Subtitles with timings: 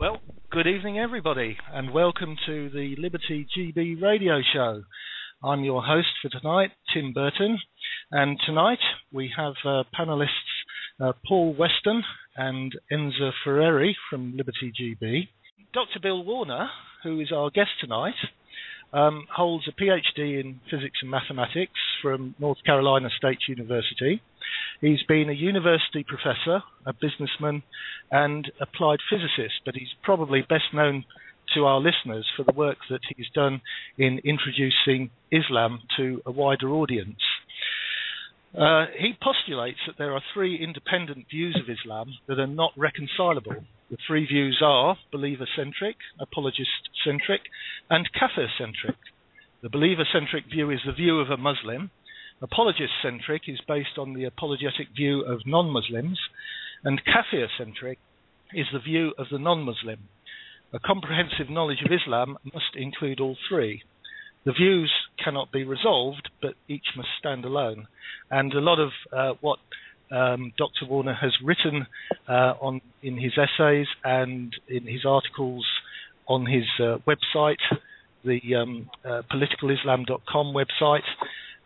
[0.00, 0.16] Well,
[0.50, 4.82] good evening, everybody, and welcome to the Liberty GB radio show.
[5.44, 7.58] I'm your host for tonight, Tim Burton,
[8.10, 8.78] and tonight
[9.12, 10.30] we have uh, panelists
[11.02, 12.02] uh, Paul Weston
[12.34, 15.28] and Enza Ferreri from Liberty GB.
[15.74, 16.00] Dr.
[16.00, 16.70] Bill Warner,
[17.02, 18.14] who is our guest tonight,
[18.94, 24.22] um, holds a PhD in physics and mathematics from North Carolina State University.
[24.80, 27.62] He's been a university professor, a businessman,
[28.10, 31.04] and applied physicist, but he's probably best known
[31.54, 33.60] to our listeners for the work that he's done
[33.98, 37.20] in introducing Islam to a wider audience.
[38.56, 43.54] Uh, he postulates that there are three independent views of Islam that are not reconcilable.
[43.90, 47.42] The three views are believer centric, apologist centric,
[47.88, 48.96] and kafir centric.
[49.62, 51.90] The believer centric view is the view of a Muslim,
[52.42, 56.18] apologist centric is based on the apologetic view of non Muslims,
[56.84, 57.98] and kafir centric
[58.54, 60.08] is the view of the non Muslim.
[60.72, 63.82] A comprehensive knowledge of Islam must include all three.
[64.44, 64.92] The views
[65.22, 67.88] cannot be resolved, but each must stand alone.
[68.30, 69.58] And a lot of uh, what
[70.10, 70.86] um, Dr.
[70.88, 71.86] Warner has written
[72.28, 75.66] uh, on in his essays and in his articles
[76.26, 77.60] on his uh, website,
[78.24, 81.02] the um, uh, politicalislam.com website,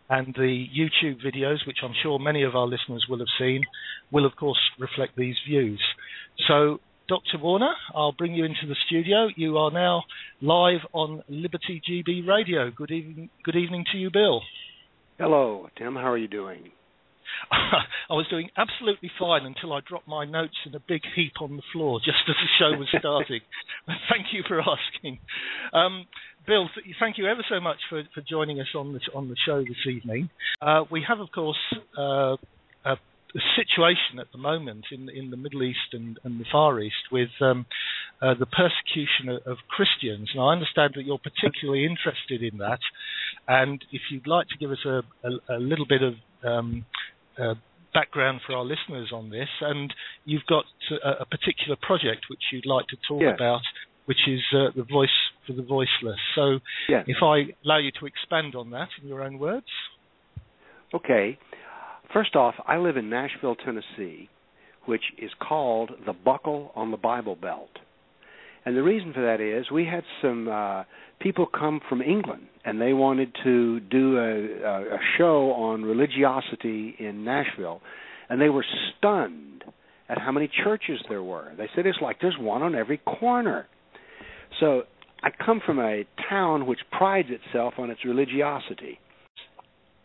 [0.09, 3.61] and the YouTube videos, which I'm sure many of our listeners will have seen,
[4.11, 5.81] will of course reflect these views.
[6.47, 7.37] So Dr.
[7.41, 9.27] Warner, I'll bring you into the studio.
[9.35, 10.03] You are now
[10.41, 12.71] live on Liberty GB Radio.
[12.71, 14.41] Good evening, good evening to you, Bill.
[15.19, 15.95] Hello, Tim.
[15.95, 16.71] How are you doing?
[17.51, 21.57] I was doing absolutely fine until I dropped my notes in a big heap on
[21.57, 23.41] the floor just as the show was starting.
[24.09, 25.19] thank you for asking.
[25.73, 26.05] Um,
[26.47, 29.35] Bill, th- thank you ever so much for, for joining us on the, on the
[29.45, 30.29] show this evening.
[30.61, 31.57] Uh, we have, of course,
[31.97, 32.35] uh,
[33.35, 37.11] a situation at the moment in in the Middle East and, and the Far East
[37.11, 37.65] with um,
[38.21, 40.29] uh, the persecution of, of, Christians.
[40.33, 42.79] And I understand that you're particularly interested in that.
[43.47, 46.13] And if you'd like to give us a, a, a little bit of
[46.43, 46.85] um,
[47.39, 47.55] uh,
[47.93, 49.93] background for our listeners on this, and
[50.25, 50.65] you've got
[51.03, 53.61] a, a particular project which you'd like to talk about,
[54.05, 55.09] which is uh, the voice
[55.47, 56.19] for the voiceless.
[56.35, 56.59] So,
[57.07, 59.65] if I allow you to expand on that in your own words.
[60.93, 61.37] Okay.
[62.13, 64.29] First off, I live in Nashville, Tennessee,
[64.85, 67.71] which is called the Buckle on the Bible Belt.
[68.65, 70.83] And the reason for that is we had some uh,
[71.19, 77.23] people come from England and they wanted to do a, a show on religiosity in
[77.23, 77.81] Nashville,
[78.27, 78.65] and they were
[78.97, 79.63] stunned
[80.09, 81.51] at how many churches there were.
[81.57, 83.67] They said it's like there's one on every corner.
[84.59, 84.83] So
[85.21, 88.99] I come from a town which prides itself on its religiosity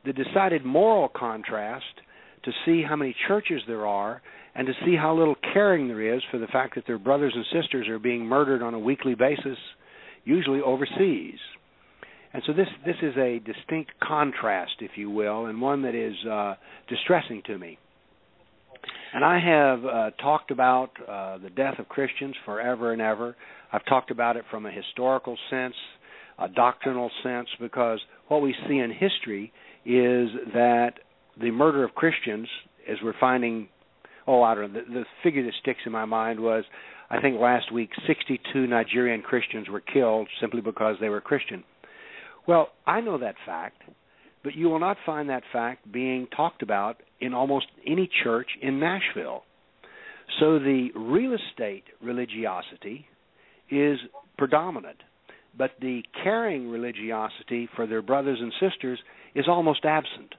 [0.05, 1.85] the decided moral contrast
[2.45, 4.23] to see how many churches there are
[4.55, 7.45] and to see how little caring there is for the fact that their brothers and
[7.63, 9.59] sisters are being murdered on a weekly basis,
[10.25, 11.39] usually overseas.
[12.33, 16.15] And so this this is a distinct contrast, if you will, and one that is
[16.27, 16.55] uh,
[16.89, 17.79] distressing to me.
[19.13, 23.37] And I have uh, talked about uh, the death of Christians forever and ever.
[23.73, 25.75] I've talked about it from a historical sense,
[26.39, 27.99] a doctrinal sense, because
[28.29, 29.53] what we see in history
[29.85, 30.93] is that
[31.41, 32.49] the murder of Christians,
[32.89, 33.69] as we're finding,
[34.27, 36.65] oh, I don't know, the, the figure that sticks in my mind was,
[37.11, 41.65] I think last week, 62 Nigerian Christians were killed simply because they were Christian.
[42.47, 43.83] Well, I know that fact,
[44.43, 48.81] but you will not find that fact being talked about in almost any church in
[48.81, 49.43] Nashville.
[50.39, 53.07] So the real estate religiosity
[53.71, 53.99] is
[54.39, 54.99] predominant,
[55.57, 58.99] but the caring religiosity for their brothers and sisters
[59.35, 60.35] is almost absent.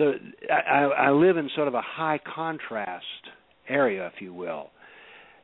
[0.00, 0.14] So
[0.50, 3.04] I, I live in sort of a high contrast
[3.68, 4.70] area, if you will,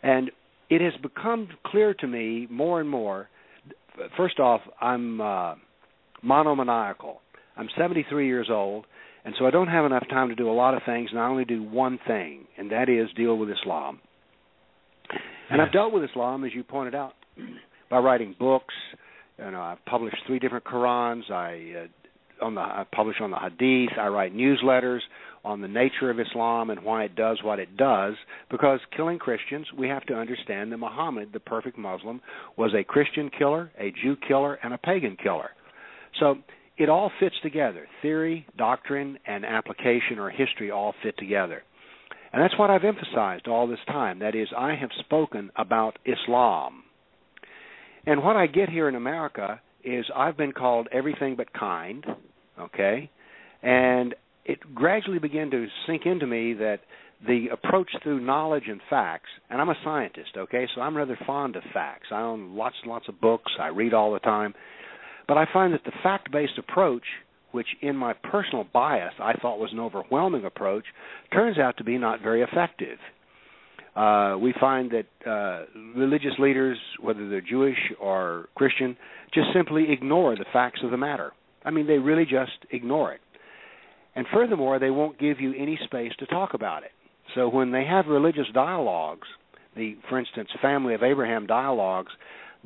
[0.02, 0.30] and
[0.70, 3.28] it has become clear to me more and more.
[4.16, 5.56] First off, I'm uh,
[6.22, 7.20] monomaniacal.
[7.54, 8.86] I'm 73 years old,
[9.26, 11.28] and so I don't have enough time to do a lot of things, and I
[11.28, 14.00] only do one thing, and that is deal with Islam.
[15.50, 17.12] And I've dealt with Islam, as you pointed out,
[17.90, 18.74] by writing books.
[19.38, 21.30] You know, I've published three different Qurans.
[21.30, 21.86] I uh,
[22.40, 23.98] on the I publish on the Hadith.
[23.98, 25.00] I write newsletters
[25.44, 28.14] on the nature of Islam and why it does what it does.
[28.50, 32.20] Because killing Christians, we have to understand that Muhammad, the perfect Muslim,
[32.56, 35.50] was a Christian killer, a Jew killer, and a pagan killer.
[36.18, 36.36] So
[36.76, 37.86] it all fits together.
[38.02, 41.62] Theory, doctrine, and application or history all fit together.
[42.32, 44.18] And that's what I've emphasized all this time.
[44.18, 46.82] That is, I have spoken about Islam.
[48.04, 52.04] And what I get here in America is I've been called everything but kind,
[52.58, 53.10] okay?
[53.62, 56.80] And it gradually began to sink into me that
[57.26, 61.56] the approach through knowledge and facts, and I'm a scientist, okay, so I'm rather fond
[61.56, 62.08] of facts.
[62.10, 64.54] I own lots and lots of books, I read all the time.
[65.26, 67.04] But I find that the fact based approach,
[67.52, 70.84] which in my personal bias I thought was an overwhelming approach,
[71.32, 72.98] turns out to be not very effective.
[73.96, 75.64] Uh, we find that uh,
[75.98, 78.96] religious leaders, whether they're Jewish or Christian,
[79.32, 81.32] just simply ignore the facts of the matter.
[81.64, 83.20] I mean, they really just ignore it.
[84.14, 86.90] And furthermore, they won't give you any space to talk about it.
[87.34, 89.26] So when they have religious dialogues,
[89.74, 92.12] the for instance family of Abraham dialogues,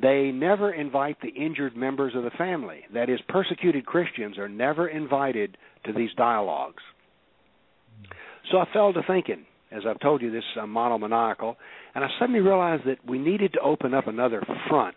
[0.00, 2.80] they never invite the injured members of the family.
[2.94, 5.56] That is, persecuted Christians are never invited
[5.86, 6.82] to these dialogues.
[8.50, 11.56] So I fell to thinking, as I've told you, this uh, is a monomaniacal,
[11.94, 14.96] and I suddenly realized that we needed to open up another front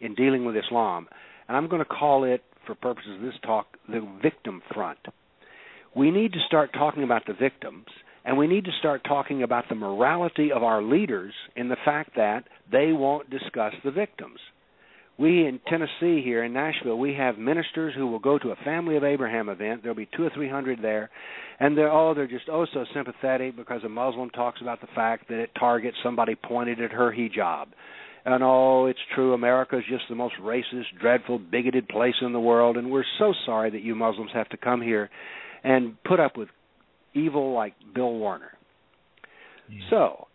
[0.00, 1.08] in dealing with Islam,
[1.48, 4.98] and I'm going to call it, for purposes of this talk, the victim front.
[5.96, 7.86] We need to start talking about the victims
[8.24, 12.10] and we need to start talking about the morality of our leaders in the fact
[12.16, 14.38] that they won't discuss the victims.
[15.22, 18.96] We in Tennessee here in Nashville, we have ministers who will go to a Family
[18.96, 19.82] of Abraham event.
[19.82, 21.10] There'll be two or three hundred there,
[21.60, 25.28] and they're oh they're just oh so sympathetic because a Muslim talks about the fact
[25.28, 27.66] that at Target somebody pointed at her hijab,
[28.24, 32.40] and oh it's true America is just the most racist, dreadful, bigoted place in the
[32.40, 35.08] world, and we're so sorry that you Muslims have to come here
[35.62, 36.48] and put up with
[37.14, 38.58] evil like Bill Warner.
[39.70, 39.78] Yeah.
[39.88, 40.26] So,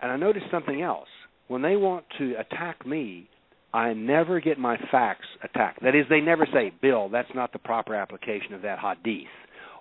[0.00, 1.08] and I noticed something else.
[1.48, 3.28] When they want to attack me,
[3.74, 5.82] I never get my facts attacked.
[5.82, 9.26] That is, they never say, Bill, that's not the proper application of that hadith,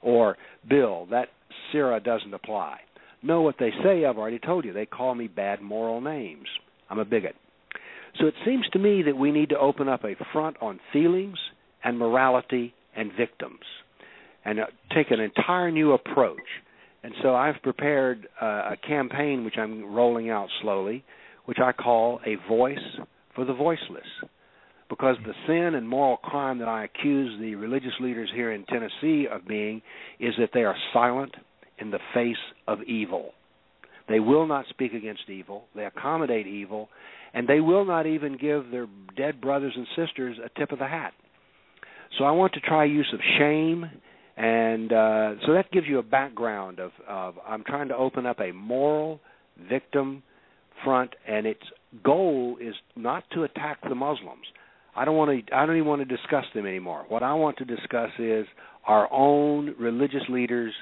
[0.02, 0.36] or
[0.68, 1.28] Bill, that
[1.72, 2.80] surah doesn't apply.
[3.22, 4.74] No, what they say, I've already told you.
[4.74, 6.48] They call me bad moral names.
[6.90, 7.36] I'm a bigot.
[8.20, 11.38] So it seems to me that we need to open up a front on feelings
[11.84, 13.62] and morality and victims
[14.44, 16.42] and uh, take an entire new approach.
[17.04, 21.04] And so I've prepared uh, a campaign which I'm rolling out slowly,
[21.46, 22.78] which I call a voice
[23.36, 24.08] for the voiceless.
[24.90, 29.28] Because the sin and moral crime that I accuse the religious leaders here in Tennessee
[29.32, 29.82] of being
[30.20, 31.34] is that they are silent
[31.80, 32.36] in the face
[32.68, 33.32] of evil.
[34.08, 36.90] They will not speak against evil, they accommodate evil,
[37.34, 38.88] and they will not even give their
[39.18, 41.14] dead brothers and sisters a tip of the hat.
[42.18, 43.90] So I want to try use of shame
[44.36, 48.40] and uh, so that gives you a background of, of I'm trying to open up
[48.40, 49.20] a moral
[49.70, 50.24] victim
[50.84, 51.62] front, and its
[52.04, 54.46] goal is not to attack the Muslims.
[54.96, 55.56] I don't want to.
[55.56, 57.06] I don't even want to discuss them anymore.
[57.08, 58.46] What I want to discuss is
[58.86, 60.74] our own religious leaders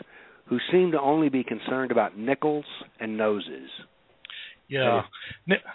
[0.48, 2.66] who seem to only be concerned about nickels
[3.00, 3.70] and noses.
[4.68, 5.02] Yeah,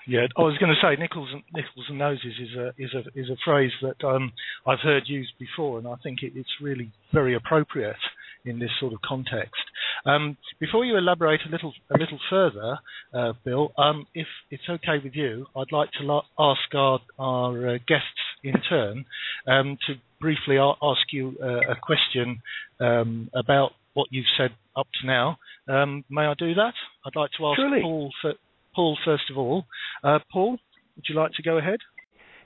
[0.06, 0.26] yeah.
[0.38, 3.28] I was going to say nickels and nickels and noses is a is a is
[3.30, 4.32] a phrase that um,
[4.66, 7.96] I've heard used before, and I think it, it's really very appropriate
[8.46, 9.62] in this sort of context.
[10.04, 12.78] Um, before you elaborate a little a little further,
[13.12, 17.68] uh, Bill, um, if it's okay with you, I'd like to la- ask our our
[17.68, 19.04] uh, guests in turn
[19.46, 22.40] um, to briefly a- ask you uh, a question
[22.80, 25.38] um, about what you've said up to now.
[25.68, 26.74] Um, may I do that?
[27.04, 27.80] I'd like to ask Surely.
[27.82, 28.34] Paul for,
[28.74, 29.64] Paul first of all.
[30.04, 30.58] Uh, Paul,
[30.96, 31.78] would you like to go ahead?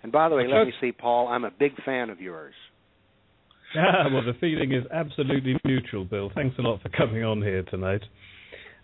[0.02, 1.28] And by the way, let me see, Paul.
[1.28, 2.54] I'm a big fan of yours.
[4.12, 6.30] Well, the feeling is absolutely mutual, Bill.
[6.34, 8.02] Thanks a lot for coming on here tonight.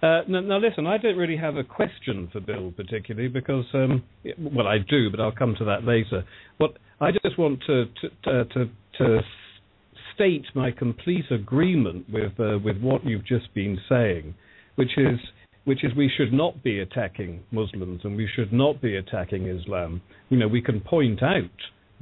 [0.03, 4.05] Uh, now, now, listen, I don't really have a question for Bill particularly because, um,
[4.39, 6.25] well, I do, but I'll come to that later.
[6.59, 7.87] What I just want to
[8.25, 9.21] to, to, to
[10.15, 14.35] state my complete agreement with uh, with what you've just been saying,
[14.77, 15.19] which is
[15.65, 20.01] which is we should not be attacking Muslims and we should not be attacking Islam.
[20.29, 21.51] You know, we can point out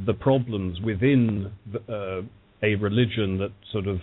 [0.05, 2.23] the problems within the, uh,
[2.63, 3.99] a religion that sort of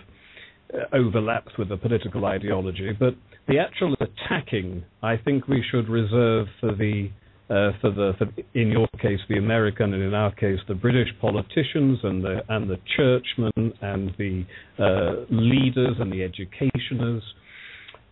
[0.72, 3.14] uh, overlaps with a political ideology, but
[3.48, 7.10] the actual attacking, I think we should reserve for the
[7.50, 11.08] uh, for the for, in your case the American and in our case the British
[11.20, 14.44] politicians and the and the churchmen and the
[14.78, 17.20] uh, leaders and the educationers.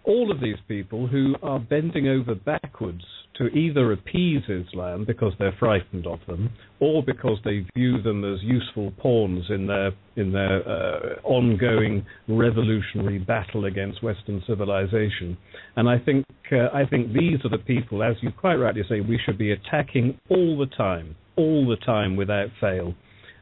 [0.05, 3.05] All of these people who are bending over backwards
[3.41, 8.39] to either appease Islam because they're frightened of them, or because they view them as
[8.43, 15.39] useful pawns in their in their uh, ongoing revolutionary battle against Western civilization.
[15.77, 19.01] And I think uh, I think these are the people, as you quite rightly say,
[19.01, 22.95] we should be attacking all the time, all the time without fail.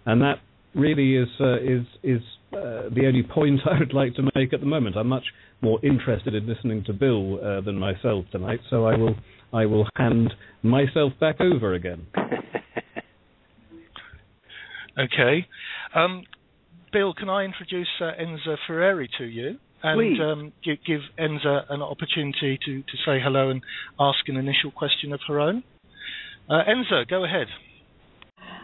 [0.06, 0.36] And that
[0.76, 4.60] really is uh, is is uh, the only point I would like to make at
[4.60, 4.96] the moment.
[4.96, 5.24] I'm much
[5.60, 9.16] more interested in listening to Bill uh, than myself tonight, so I will
[9.52, 12.06] I will hand myself back over again.
[14.98, 15.46] okay,
[15.94, 16.24] um,
[16.92, 19.58] Bill, can I introduce uh, Enza Ferreri to you?
[19.82, 23.62] and um, give, give, Enza an opportunity to, to say hello and
[24.00, 25.62] ask an initial question of her own.
[26.48, 27.46] Uh, Enza, go ahead.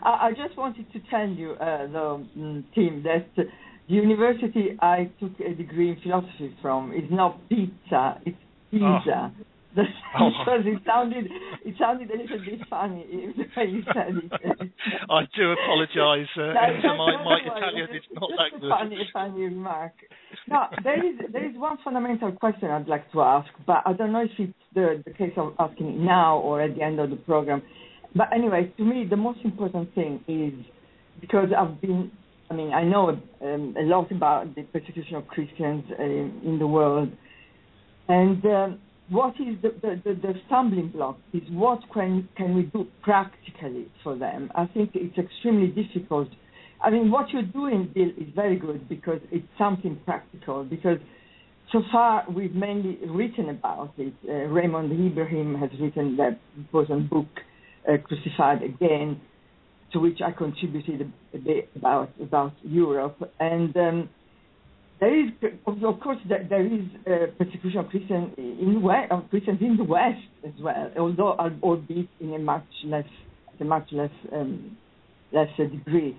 [0.03, 3.45] I, I just wanted to tell you, uh, the um, team, that the
[3.87, 8.37] university I took a degree in philosophy from is not pizza, it's
[8.71, 8.85] Pisa.
[8.87, 9.31] Oh.
[10.21, 10.31] oh.
[10.39, 11.27] because it sounded
[11.65, 14.71] it sounded a little bit funny the way you said it.
[15.11, 18.71] I do apologise, uh, no, my, my Italian is not that good.
[18.71, 19.93] Funny, funny remark.
[20.49, 24.13] Now there is there is one fundamental question I'd like to ask, but I don't
[24.13, 27.11] know if it's the the case of asking it now or at the end of
[27.11, 27.63] the program.
[28.15, 30.55] But anyway, to me the most important thing is
[31.21, 32.13] because I've been
[32.51, 36.67] I mean, I know um, a lot about the persecution of Christians uh, in the
[36.67, 37.11] world,
[38.09, 38.79] and um,
[39.11, 44.17] what is the, the, the, stumbling block is what can, can we do practically for
[44.17, 44.51] them.
[44.55, 46.29] I think it's extremely difficult.
[46.83, 50.65] I mean, what you're doing, Bill, is very good because it's something practical.
[50.65, 50.99] Because
[51.71, 54.15] so far we've mainly written about it.
[54.27, 57.27] Uh, Raymond Ibrahim has written that important book,
[57.89, 59.21] uh, Crucified Again,
[59.93, 63.77] to which I contributed a, a bit about about Europe and.
[63.77, 64.09] Um,
[65.05, 65.31] there is,
[65.67, 70.17] of course, there is uh, persecution of Christians in West, of Christians in the West
[70.47, 73.05] as well, although albeit in a much less,
[73.61, 74.77] a much less um,
[75.31, 76.17] lesser degree.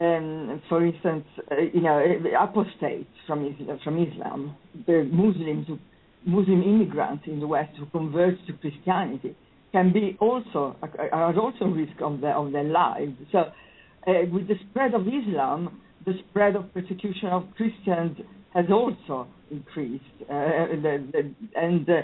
[0.00, 2.00] Um, for instance, uh, you know,
[2.40, 5.78] apostates from Islam, from Islam, the Muslims, who,
[6.24, 9.34] Muslim immigrants in the West who convert to Christianity,
[9.72, 10.76] can be also
[11.12, 13.12] are also risk of their of their lives.
[13.32, 18.16] So, uh, with the spread of Islam the spread of persecution of Christians
[18.54, 22.02] has also increased, uh, the, the, and uh,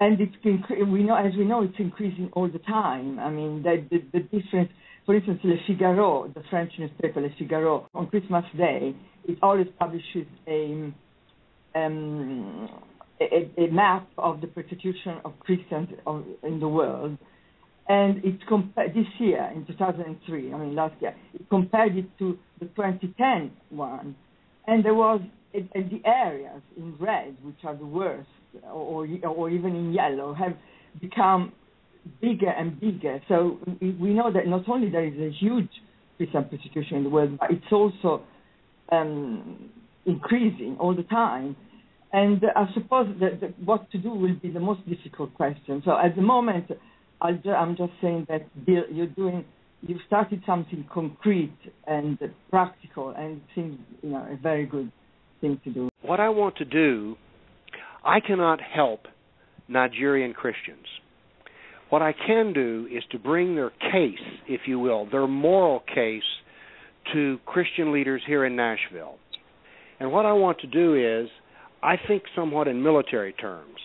[0.00, 0.34] and it's
[0.90, 3.18] we know as we know it's increasing all the time.
[3.18, 4.70] I mean the, the, the difference.
[5.06, 8.94] For instance, Le Figaro, the French newspaper Le Figaro, on Christmas Day,
[9.26, 10.92] it always publishes a
[11.74, 12.68] um,
[13.20, 15.88] a, a, map of the persecution of Christians
[16.42, 17.16] in the world,
[17.88, 20.52] and it compared this year in 2003.
[20.52, 24.14] I mean last year, it compared it to the 2010 one,
[24.66, 25.20] and there was
[25.52, 28.28] the areas in red, which are the worst,
[28.70, 30.54] or, or even in yellow, have
[31.00, 31.52] become
[32.20, 33.20] bigger and bigger.
[33.28, 35.70] So we know that not only there is a huge
[36.16, 38.22] Christian persecution in the world, but it's also
[38.90, 39.70] um,
[40.06, 41.56] increasing all the time.
[42.12, 45.82] And I suppose that, what to do will be the most difficult question.
[45.84, 46.70] So at the moment,
[47.20, 49.44] i am just saying that you're doing
[49.82, 51.56] you've started something concrete
[51.86, 52.18] and
[52.50, 54.90] practical, and it seems you know a very good
[55.40, 55.88] thing to do.
[56.02, 57.16] What I want to do,
[58.04, 59.06] I cannot help
[59.68, 60.86] Nigerian Christians.
[61.90, 66.22] What I can do is to bring their case, if you will, their moral case
[67.14, 69.16] to Christian leaders here in Nashville.
[69.98, 71.30] And what I want to do is,
[71.82, 73.78] I think somewhat in military terms.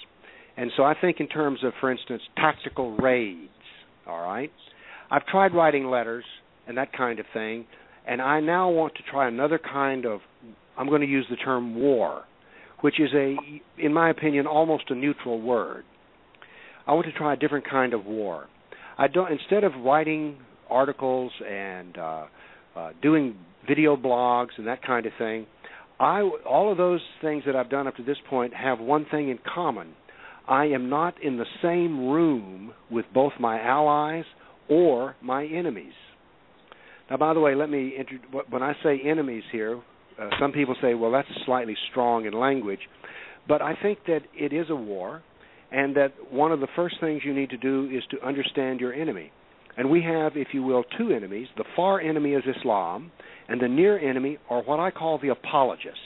[0.55, 3.50] And so I think in terms of, for instance, tactical raids,
[4.07, 4.51] all right?
[5.10, 6.25] I've tried writing letters
[6.67, 7.65] and that kind of thing,
[8.07, 10.22] and I now want to try another kind of
[10.77, 12.24] I'm going to use the term war,
[12.81, 13.36] which is a
[13.77, 15.83] in my opinion almost a neutral word.
[16.88, 18.48] I want to try a different kind of war.
[18.98, 20.38] I don't instead of writing
[20.69, 22.25] articles and uh,
[22.75, 23.36] uh, doing
[23.67, 25.45] video blogs and that kind of thing.
[26.00, 29.29] I all of those things that I've done up to this point have one thing
[29.29, 29.93] in common.
[30.47, 34.25] I am not in the same room with both my allies
[34.69, 35.93] or my enemies.
[37.09, 37.95] Now, by the way, let me
[38.50, 39.81] when I say enemies here,
[40.19, 42.79] uh, some people say, well, that's slightly strong in language,
[43.47, 45.21] but I think that it is a war,
[45.71, 48.93] and that one of the first things you need to do is to understand your
[48.93, 49.31] enemy.
[49.75, 51.47] And we have, if you will, two enemies.
[51.57, 53.12] The far enemy is Islam,
[53.47, 55.97] and the near enemy are what I call the apologist.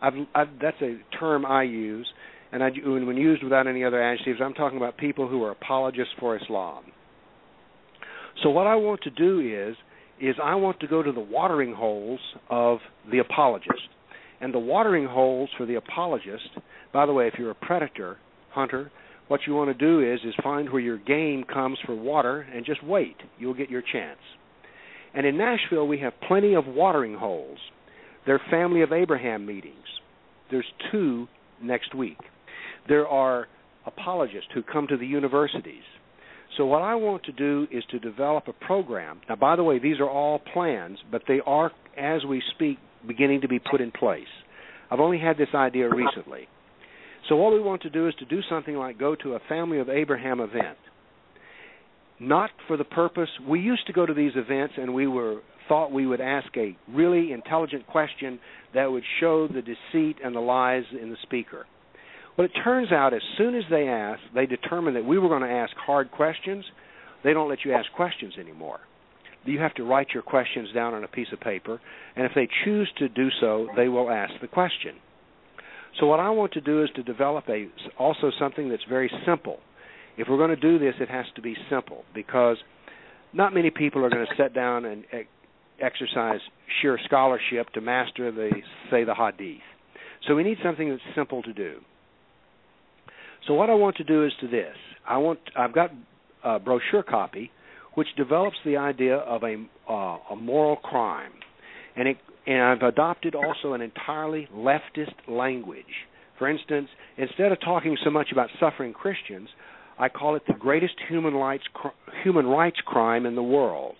[0.00, 2.06] I've, I've, that's a term I use,
[2.52, 6.14] and I, when used without any other adjectives, I'm talking about people who are apologists
[6.18, 6.84] for Islam.
[8.42, 9.76] So what I want to do is
[10.20, 12.18] is I want to go to the watering holes
[12.50, 12.78] of
[13.10, 13.88] the apologist.
[14.40, 16.48] And the watering holes for the apologist,
[16.92, 18.16] by the way, if you're a predator
[18.50, 18.90] hunter,
[19.28, 22.64] what you want to do is is find where your game comes for water and
[22.64, 23.16] just wait.
[23.38, 24.18] You'll get your chance.
[25.14, 27.58] And in Nashville we have plenty of watering holes.
[28.26, 29.74] They're family of Abraham meetings.
[30.50, 31.28] There's two
[31.62, 32.18] next week.
[32.88, 33.46] There are
[33.86, 35.84] apologists who come to the universities
[36.56, 39.20] so what I want to do is to develop a program.
[39.28, 43.42] Now, by the way, these are all plans, but they are, as we speak, beginning
[43.42, 44.26] to be put in place.
[44.90, 46.48] I've only had this idea recently.
[47.28, 49.78] So what we want to do is to do something like go to a Family
[49.78, 50.78] of Abraham event.
[52.20, 53.28] not for the purpose.
[53.48, 56.76] We used to go to these events and we were thought we would ask a
[56.88, 58.40] really intelligent question
[58.74, 61.66] that would show the deceit and the lies in the speaker.
[62.38, 65.42] Well, it turns out as soon as they ask, they determine that we were going
[65.42, 66.64] to ask hard questions.
[67.24, 68.78] They don't let you ask questions anymore.
[69.44, 71.80] You have to write your questions down on a piece of paper,
[72.14, 74.94] and if they choose to do so, they will ask the question.
[75.98, 77.66] So what I want to do is to develop a
[77.98, 79.58] also something that's very simple.
[80.16, 82.56] If we're going to do this, it has to be simple because
[83.32, 85.04] not many people are going to sit down and
[85.80, 86.40] exercise
[86.80, 88.50] sheer scholarship to master the
[88.92, 89.62] say the hadith.
[90.28, 91.80] So we need something that's simple to do.
[93.48, 94.76] So what I want to do is to this.
[95.08, 95.90] I want I've got
[96.44, 97.50] a brochure copy
[97.94, 99.56] which develops the idea of a
[99.90, 101.32] uh, a moral crime,
[101.96, 105.84] and it and I've adopted also an entirely leftist language.
[106.38, 109.48] For instance, instead of talking so much about suffering Christians,
[109.98, 111.88] I call it the greatest human rights cr-
[112.22, 113.96] human rights crime in the world.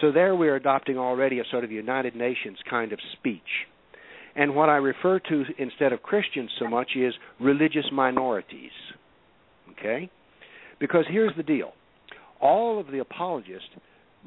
[0.00, 3.40] So there we are adopting already a sort of United Nations kind of speech.
[4.34, 8.70] And what I refer to instead of Christians so much is religious minorities.
[9.72, 10.10] Okay?
[10.80, 11.72] Because here's the deal
[12.40, 13.68] all of the apologists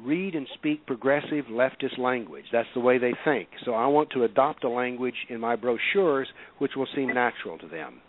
[0.02, 2.44] read and speak progressive leftist language.
[2.52, 3.48] That's the way they think.
[3.64, 7.68] So I want to adopt a language in my brochures which will seem natural to
[7.68, 8.00] them.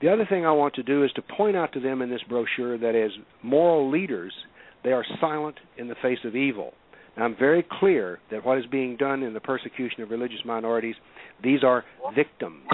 [0.00, 2.22] The other thing I want to do is to point out to them in this
[2.28, 3.10] brochure that as
[3.42, 4.32] moral leaders,
[4.84, 6.72] they are silent in the face of evil.
[7.22, 10.94] I'm very clear that what is being done in the persecution of religious minorities,
[11.42, 11.84] these are
[12.14, 12.66] victims.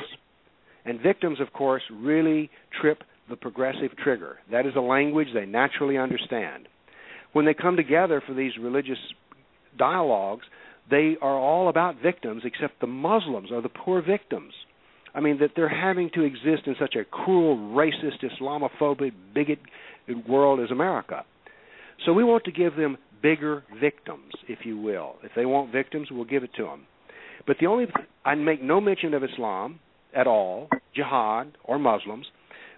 [0.84, 4.36] And victims, of course, really trip the progressive trigger.
[4.50, 6.68] That is a language they naturally understand.
[7.32, 8.98] When they come together for these religious
[9.78, 10.44] dialogues,
[10.90, 14.52] they are all about victims, except the Muslims are the poor victims.
[15.14, 19.58] I mean, that they're having to exist in such a cruel, racist, Islamophobic, bigot
[20.28, 21.24] world as America.
[22.04, 25.16] So we want to give them bigger victims, if you will.
[25.22, 26.82] If they want victims, we'll give it to them.
[27.46, 27.86] But the only
[28.24, 29.80] I make no mention of Islam
[30.14, 32.26] at all, jihad or Muslims,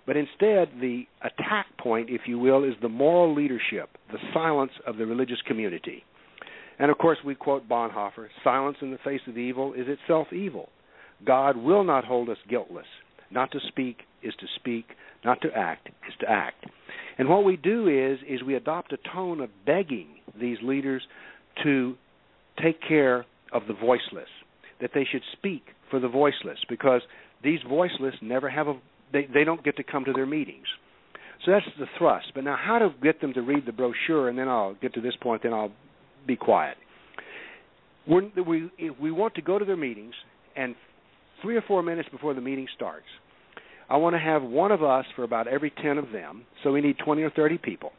[0.06, 4.98] but instead the attack point, if you will, is the moral leadership, the silence of
[4.98, 6.04] the religious community.
[6.78, 10.68] And of course, we quote Bonhoeffer: "Silence in the face of evil is itself evil.
[11.24, 12.86] God will not hold us guiltless.
[13.32, 14.86] Not to speak is to speak.
[15.26, 16.64] Not to act is to act."
[17.18, 20.08] And what we do is is we adopt a tone of begging
[20.40, 21.02] these leaders
[21.62, 21.96] to
[22.62, 24.28] take care of the voiceless,
[24.80, 27.02] that they should speak for the voiceless, because
[27.42, 28.76] these voiceless never have a
[29.12, 30.66] they, they don't get to come to their meetings.
[31.44, 32.32] So that's the thrust.
[32.34, 35.00] But now, how to get them to read the brochure, and then I'll get to
[35.00, 35.72] this point, then I'll
[36.26, 36.76] be quiet.
[38.06, 40.14] When we we want to go to their meetings,
[40.56, 40.74] and
[41.42, 43.06] three or four minutes before the meeting starts,
[43.88, 46.44] I want to have one of us for about every 10 of them.
[46.62, 47.92] So we need 20 or 30 people.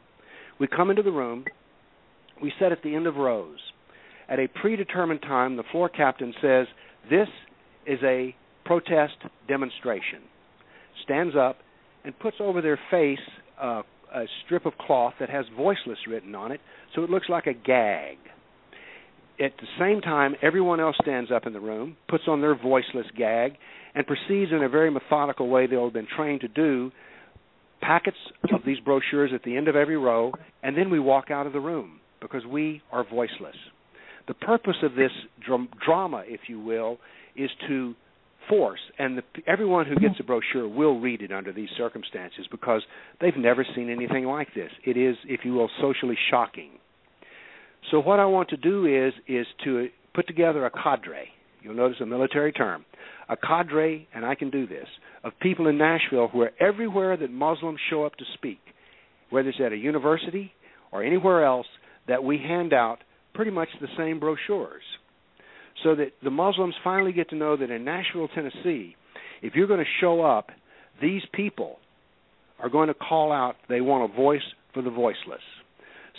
[0.60, 1.44] We come into the room.
[2.42, 3.58] We sit at the end of rows.
[4.28, 6.66] At a predetermined time, the floor captain says,
[7.08, 7.28] This
[7.86, 9.16] is a protest
[9.48, 10.20] demonstration.
[11.04, 11.56] Stands up
[12.04, 13.18] and puts over their face
[13.60, 13.82] uh,
[14.14, 16.60] a strip of cloth that has voiceless written on it,
[16.94, 18.18] so it looks like a gag.
[19.40, 23.06] At the same time, everyone else stands up in the room, puts on their voiceless
[23.16, 23.52] gag,
[23.94, 26.90] and proceeds in a very methodical way they'll have been trained to do
[27.80, 28.16] packets
[28.52, 31.52] of these brochures at the end of every row, and then we walk out of
[31.52, 33.54] the room because we are voiceless.
[34.26, 35.12] The purpose of this
[35.46, 36.98] dr- drama, if you will,
[37.36, 37.94] is to
[38.48, 42.82] force, and the, everyone who gets a brochure will read it under these circumstances because
[43.20, 44.70] they've never seen anything like this.
[44.84, 46.70] It is, if you will, socially shocking.
[47.90, 51.28] So what I want to do is is to put together a cadre.
[51.62, 52.84] You'll notice a military term
[53.28, 54.86] a cadre, and I can do this,
[55.22, 58.58] of people in Nashville who are everywhere that Muslims show up to speak,
[59.30, 60.52] whether it's at a university
[60.92, 61.66] or anywhere else,
[62.06, 62.98] that we hand out
[63.34, 64.82] pretty much the same brochures.
[65.84, 68.96] So that the Muslims finally get to know that in Nashville, Tennessee,
[69.42, 70.48] if you're going to show up,
[71.00, 71.76] these people
[72.58, 74.42] are going to call out they want a voice
[74.74, 75.42] for the voiceless.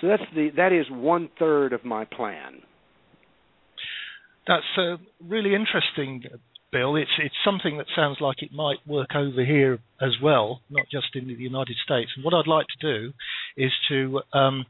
[0.01, 2.61] So that's the that is one third of my plan.
[4.47, 6.23] That's uh, really interesting,
[6.71, 6.95] Bill.
[6.95, 11.15] It's it's something that sounds like it might work over here as well, not just
[11.15, 12.11] in the United States.
[12.15, 13.13] And what I'd like to do
[13.57, 14.65] is to um,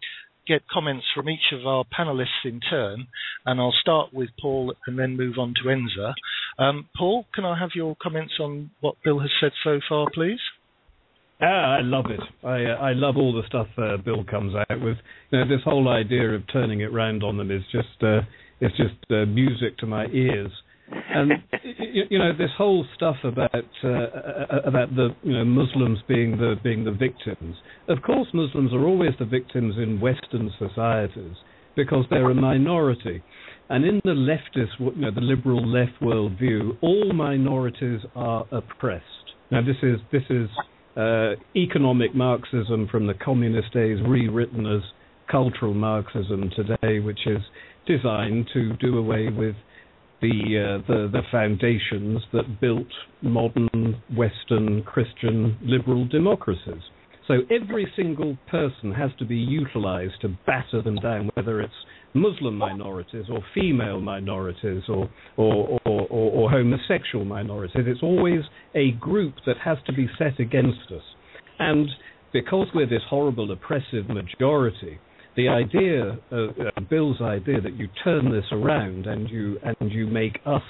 [0.48, 3.08] get comments from each of our panelists in turn,
[3.46, 6.14] and I'll start with Paul and then move on to Enza.
[6.58, 10.40] Um, Paul, can I have your comments on what Bill has said so far, please?
[11.42, 12.20] Ah, I love it.
[12.44, 14.98] I uh, I love all the stuff uh, Bill comes out with.
[15.32, 18.22] You know, this whole idea of turning it round on them is just uh,
[18.60, 20.52] it's just uh, music to my ears.
[20.92, 21.32] And
[21.78, 26.56] you, you, know this whole stuff about uh, about the you know Muslims being the
[26.62, 27.56] being the victims.
[27.88, 31.36] Of course, Muslims are always the victims in Western societies
[31.76, 33.24] because they're a minority.
[33.70, 39.06] And in the leftist, you know, the liberal left worldview, all minorities are oppressed.
[39.52, 40.50] Now, this is this is
[40.98, 44.82] uh, economic Marxism from the communist days, rewritten as
[45.30, 47.40] cultural Marxism today, which is
[47.86, 49.56] designed to do away with
[50.22, 50.30] the,
[50.82, 52.88] uh, the the foundations that built
[53.22, 56.82] modern Western Christian liberal democracies.
[57.28, 61.72] So every single person has to be utilized to batter them down, whether it's
[62.14, 67.86] Muslim minorities or female minorities or, or, or, or, homosexual minorities.
[67.88, 68.42] It's always
[68.76, 71.04] a group that has to be set against us.
[71.60, 71.88] And
[72.34, 75.00] because we're this horrible oppressive majority,
[75.36, 80.40] the idea, uh, Bill's idea that you turn this around and you and you make
[80.46, 80.64] us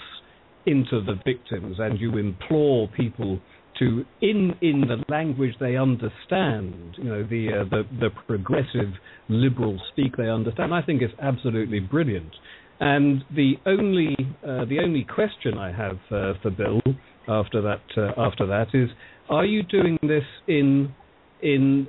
[0.65, 3.39] into the victims and you implore people
[3.79, 8.93] to in in the language they understand, you know, the uh, the, the progressive
[9.29, 10.73] liberal speak they understand.
[10.73, 12.35] I think it's absolutely brilliant.
[12.79, 16.81] And the only uh, the only question I have uh, for Bill
[17.27, 18.89] after that uh, after that is,
[19.29, 20.93] are you doing this in
[21.41, 21.87] in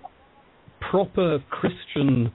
[0.91, 2.33] proper Christian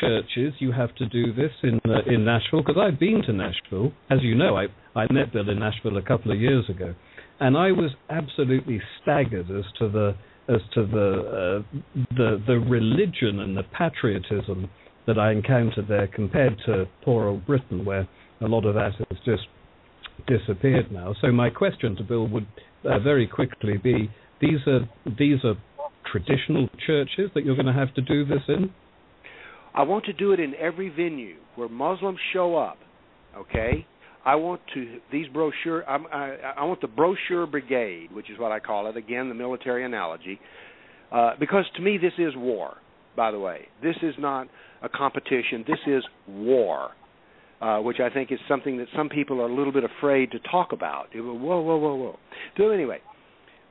[0.00, 0.54] churches?
[0.58, 4.18] You have to do this in uh, in Nashville because I've been to Nashville, as
[4.22, 4.56] you know.
[4.56, 6.94] I I met Bill in Nashville a couple of years ago
[7.42, 10.14] and I was absolutely staggered as to the
[10.48, 11.78] as to the uh,
[12.16, 14.70] the the religion and the patriotism
[15.08, 18.06] that I encountered there compared to poor old Britain, where
[18.40, 19.42] a lot of that has just
[20.28, 21.14] disappeared now.
[21.20, 22.46] So my question to Bill would
[22.84, 24.08] uh, very quickly be:
[24.40, 25.56] these are these are
[26.12, 28.70] traditional churches that you're going to have to do this in.
[29.74, 32.78] I want to do it in every venue where Muslims show up.
[33.36, 33.84] Okay,
[34.24, 35.88] I want to these brochure.
[35.88, 38.96] I'm, I, I want the brochure brigade, which is what I call it.
[38.96, 40.38] Again, the military analogy,
[41.10, 42.76] uh, because to me this is war.
[43.16, 44.48] By the way, this is not
[44.82, 45.64] a competition.
[45.66, 46.90] This is war,
[47.60, 50.38] uh, which I think is something that some people are a little bit afraid to
[50.38, 51.08] talk about.
[51.14, 52.18] Whoa, whoa, whoa, whoa.
[52.56, 53.00] So anyway,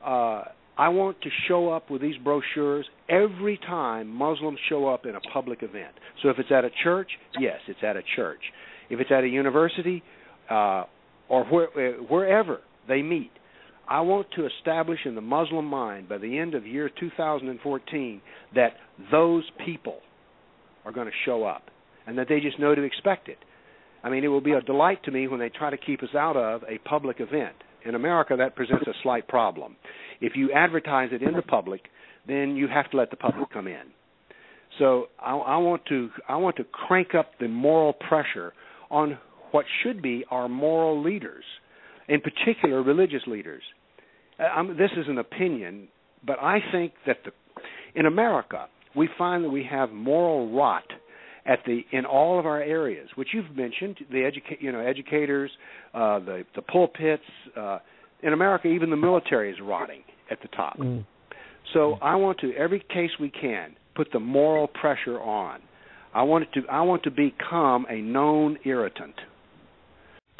[0.04, 0.44] uh,
[0.78, 5.20] I want to show up with these brochures every time Muslims show up in a
[5.32, 5.92] public event.
[6.22, 8.40] So if it's at a church, yes, it's at a church.
[8.90, 10.02] If it's at a university,
[10.50, 10.84] uh,
[11.28, 13.30] or where, uh, wherever they meet.
[13.88, 18.22] I want to establish in the Muslim mind by the end of year 2014
[18.54, 18.74] that
[19.10, 19.98] those people
[20.84, 21.64] are going to show up
[22.06, 23.38] and that they just know to expect it.
[24.04, 26.14] I mean, it will be a delight to me when they try to keep us
[26.16, 27.54] out of a public event.
[27.84, 29.76] In America, that presents a slight problem.
[30.20, 31.82] If you advertise it in the public,
[32.26, 33.82] then you have to let the public come in.
[34.78, 38.52] So I, I want to I want to crank up the moral pressure
[38.90, 39.18] on
[39.52, 41.44] what should be our moral leaders,
[42.08, 43.62] in particular religious leaders.
[44.38, 45.88] Uh, this is an opinion,
[46.26, 47.32] but I think that the,
[47.94, 50.84] in America we find that we have moral rot
[51.46, 55.50] at the in all of our areas, which you've mentioned, the educa- you know educators,
[55.94, 57.22] uh, the the pulpits.
[57.56, 57.78] Uh,
[58.22, 60.78] in America, even the military is rotting at the top.
[60.78, 61.04] Mm.
[61.74, 65.60] So I want to every case we can put the moral pressure on.
[66.14, 69.14] I want it to I want to become a known irritant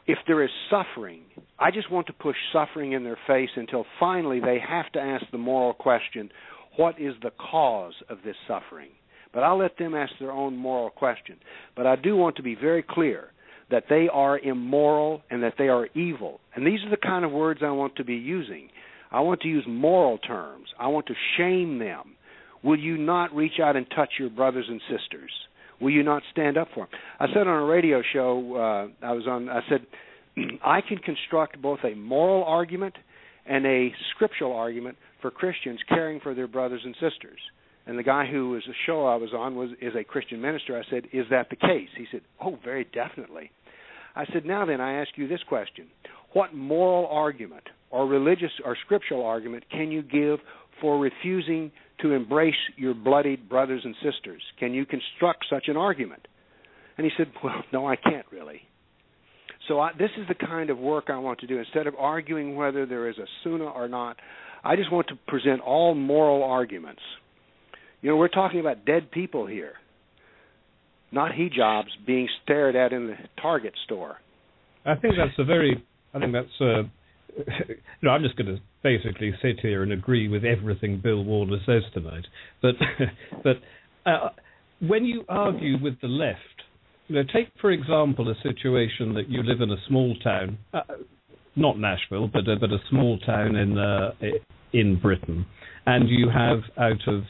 [0.06, 1.22] if there is suffering,
[1.58, 5.24] I just want to push suffering in their face until finally they have to ask
[5.30, 6.30] the moral question
[6.76, 8.90] what is the cause of this suffering?
[9.32, 11.36] But I'll let them ask their own moral question.
[11.76, 13.28] But I do want to be very clear
[13.70, 16.40] that they are immoral and that they are evil.
[16.54, 18.68] And these are the kind of words I want to be using.
[19.10, 20.68] I want to use moral terms.
[20.78, 22.14] I want to shame them.
[22.62, 25.30] Will you not reach out and touch your brothers and sisters?
[25.82, 26.88] Will you not stand up for him?
[27.18, 28.54] I said on a radio show
[29.02, 29.48] uh, I was on.
[29.48, 29.80] I said
[30.64, 32.94] I can construct both a moral argument
[33.46, 37.40] and a scriptural argument for Christians caring for their brothers and sisters.
[37.86, 40.78] And the guy who was the show I was on was is a Christian minister.
[40.78, 43.50] I said, "Is that the case?" He said, "Oh, very definitely."
[44.14, 45.88] I said, "Now then, I ask you this question:
[46.32, 50.38] What moral argument or religious or scriptural argument can you give
[50.80, 54.42] for refusing to embrace your bloodied brothers and sisters?
[54.58, 56.26] Can you construct such an argument?
[56.96, 58.62] And he said, Well, no, I can't really.
[59.68, 61.58] So I, this is the kind of work I want to do.
[61.58, 64.16] Instead of arguing whether there is a sunnah or not,
[64.64, 67.02] I just want to present all moral arguments.
[68.00, 69.74] You know, we're talking about dead people here,
[71.12, 74.16] not hijabs being stared at in the Target store.
[74.84, 75.84] I think that's a very.
[76.12, 76.82] I think that's a
[78.02, 81.82] no, I'm just going to basically sit here and agree with everything Bill Warner says
[81.94, 82.26] tonight.
[82.60, 82.74] But
[83.44, 83.56] but
[84.06, 84.30] uh,
[84.80, 86.38] when you argue with the left,
[87.08, 90.58] you know, take for example a situation that you live in a small town.
[90.72, 90.80] Uh,
[91.54, 94.12] not Nashville, but a, but a small town in uh,
[94.72, 95.44] in Britain,
[95.84, 97.24] and you have out of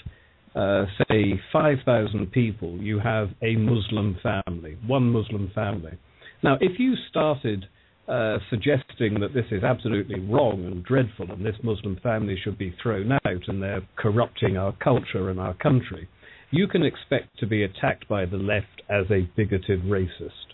[0.55, 5.93] uh, say 5,000 people, you have a Muslim family, one Muslim family.
[6.43, 7.67] Now, if you started
[8.13, 12.75] uh, suggesting that this is absolutely wrong and dreadful and this Muslim family should be
[12.83, 16.07] thrown out and they're corrupting our culture and our country,
[16.51, 20.53] you can expect to be attacked by the left as a bigoted racist.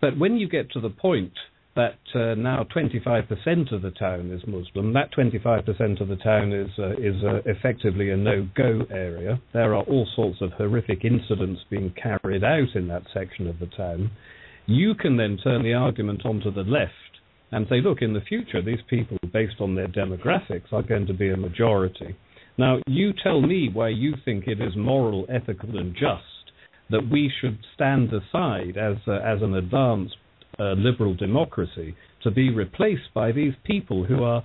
[0.00, 1.32] But when you get to the point
[1.76, 4.92] that uh, now 25% of the town is Muslim.
[4.92, 9.40] That 25% of the town is uh, is uh, effectively a no-go area.
[9.52, 13.66] There are all sorts of horrific incidents being carried out in that section of the
[13.66, 14.12] town.
[14.66, 16.92] You can then turn the argument onto the left
[17.52, 21.14] and say, look, in the future, these people, based on their demographics, are going to
[21.14, 22.16] be a majority.
[22.56, 26.22] Now, you tell me why you think it is moral, ethical, and just
[26.90, 30.16] that we should stand aside as uh, as an advanced
[30.58, 34.44] uh, liberal democracy to be replaced by these people who are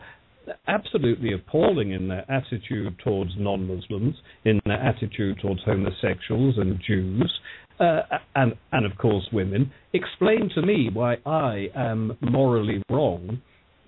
[0.67, 7.31] absolutely appalling in their attitude towards non-Muslims, in their attitude towards homosexuals and Jews,
[7.79, 8.01] uh,
[8.35, 9.71] and and of course women.
[9.93, 13.41] Explain to me why I am morally wrong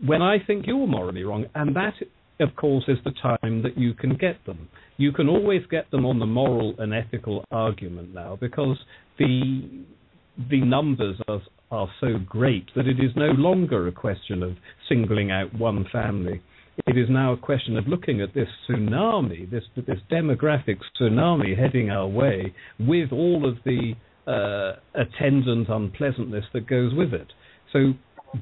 [0.06, 1.94] when I think you're morally wrong, and that.
[2.40, 4.68] Of course, is the time that you can get them.
[4.98, 8.80] You can always get them on the moral and ethical argument now because
[9.20, 9.86] the
[10.50, 14.58] the numbers are are so great that it is no longer a question of
[14.90, 16.42] singling out one family.
[16.88, 21.90] It is now a question of looking at this tsunami, this this demographic tsunami heading
[21.90, 23.94] our way, with all of the
[24.28, 27.32] uh, attendant unpleasantness that goes with it.
[27.72, 27.94] So,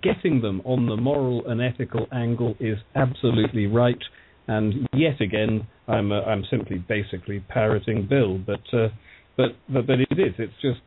[0.01, 4.01] getting them on the moral and ethical angle is absolutely right.
[4.47, 8.89] And yet again, I'm uh, I'm simply basically parroting Bill, but uh,
[9.37, 10.33] but but but it is.
[10.37, 10.79] It's just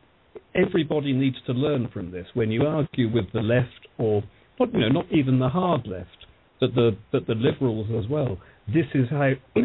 [0.55, 2.27] everybody needs to learn from this.
[2.33, 4.23] When you argue with the left, or
[4.59, 6.25] not, you know, not even the hard left,
[6.59, 8.37] but the but the liberals as well,
[8.67, 9.31] this is how.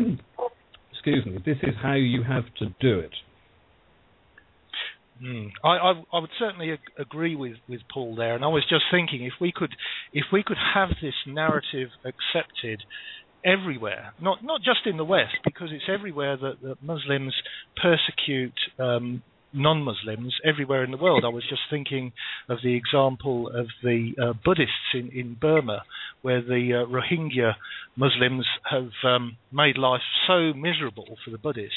[0.99, 1.39] excuse me.
[1.45, 3.13] This is how you have to do it.
[5.23, 5.51] Mm.
[5.65, 8.85] I, I, I, would certainly ag- agree with, with Paul there, and I was just
[8.91, 9.75] thinking if we could
[10.13, 12.83] if we could have this narrative accepted
[13.45, 17.35] everywhere, not not just in the West, because it's everywhere that, that Muslims
[17.83, 19.23] persecute um,
[19.53, 21.25] non-Muslims everywhere in the world.
[21.25, 22.13] I was just thinking
[22.49, 25.83] of the example of the uh, Buddhists in, in Burma,
[26.23, 27.55] where the uh, Rohingya
[27.97, 31.75] Muslims have um, made life so miserable for the Buddhists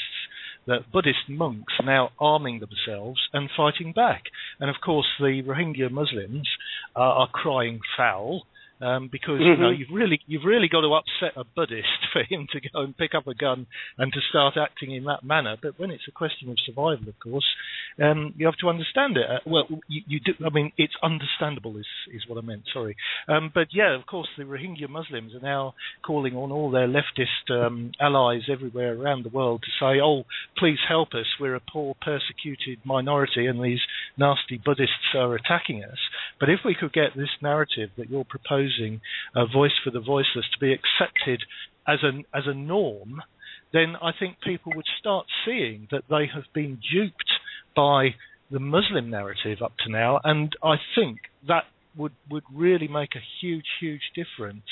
[0.66, 4.24] that Buddhist monks are now arming themselves and fighting back.
[4.60, 6.48] And of course, the Rohingya Muslims
[6.94, 8.42] uh, are crying foul
[8.82, 9.44] um, because mm-hmm.
[9.44, 9.80] you know mm-hmm.
[9.80, 13.14] you've really you've really got to upset a Buddhist for him to go and pick
[13.14, 13.66] up a gun
[13.96, 15.56] and to start acting in that manner.
[15.60, 17.46] But when it's a question of survival, of course,
[18.02, 19.26] um, you have to understand it.
[19.30, 20.32] Uh, well, you, you, do.
[20.44, 22.62] I mean, it's understandable is is what I meant.
[22.72, 22.96] Sorry,
[23.28, 27.50] um, but yeah, of course, the Rohingya Muslims are now calling on all their leftist
[27.50, 30.24] um, allies everywhere around the world to say, "Oh,
[30.58, 31.26] please help us.
[31.38, 33.80] We're a poor, persecuted minority, and these
[34.18, 35.98] nasty Buddhists are attacking us."
[36.40, 38.71] But if we could get this narrative that you're proposing,
[39.34, 41.42] a voice for the voiceless, to be accepted
[41.86, 43.20] as a as a norm,
[43.72, 47.32] then I think people would start seeing that they have been duped
[47.74, 48.10] by
[48.50, 51.64] the Muslim narrative up to now, and I think that
[51.96, 54.64] would would really make a huge huge difference.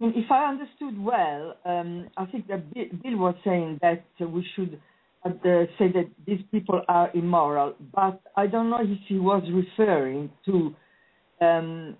[0.00, 4.80] If I understood well, um, I think that Bill was saying that we should
[5.24, 5.30] uh,
[5.78, 10.74] say that these people are immoral, but I don't know if he was referring to
[11.44, 11.96] um,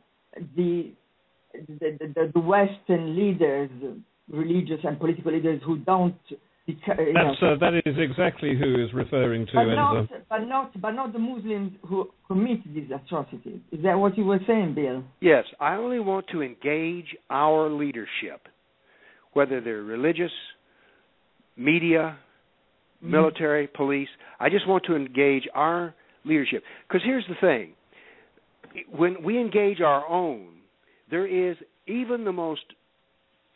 [0.57, 0.93] the,
[1.53, 3.71] the, the, the Western leaders,
[4.31, 6.17] religious and political leaders who don't
[6.87, 9.53] that's, uh, that is exactly who is referring to.
[9.55, 13.61] But not, but not, but not the Muslims who commit these atrocities.
[13.73, 15.03] Is that what you were saying, Bill?
[15.21, 18.49] Yes, I only want to engage our leadership,
[19.33, 20.33] whether they're religious,
[21.57, 22.19] media,
[22.99, 23.11] mm-hmm.
[23.11, 24.09] military, police.
[24.39, 26.63] I just want to engage our leadership.
[26.89, 27.73] Because here's the thing:
[28.97, 30.60] when we engage our own,
[31.11, 32.63] there is even the most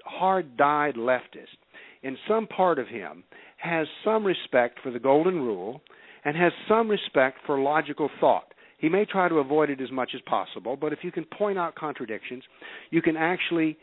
[0.05, 1.57] hard-dyed leftist
[2.03, 3.25] in some part of him
[3.57, 5.81] has some respect for the golden rule
[6.25, 8.53] and has some respect for logical thought.
[8.79, 11.59] He may try to avoid it as much as possible, but if you can point
[11.59, 12.43] out contradictions,
[12.91, 13.79] you can actually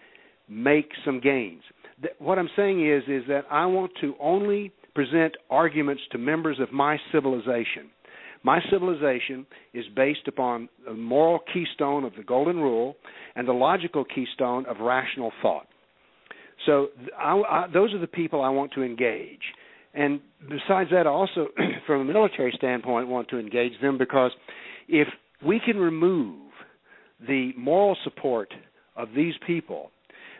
[0.47, 1.63] make some gains.
[2.19, 6.71] What I'm saying is is that I want to only present arguments to members of
[6.71, 7.89] my civilization.
[8.43, 12.95] My civilization is based upon the moral keystone of the golden rule
[13.35, 15.67] and the logical keystone of rational thought.
[16.65, 19.41] So I, I, those are the people I want to engage.
[19.93, 21.47] And besides that, I also,
[21.87, 24.31] from a military standpoint, want to engage them because
[24.87, 25.07] if
[25.45, 26.39] we can remove
[27.27, 28.53] the moral support
[28.95, 29.91] of these people,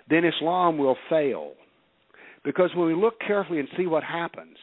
[0.10, 1.54] then Islam will fail.
[2.44, 4.58] Because when we look carefully and see what happens,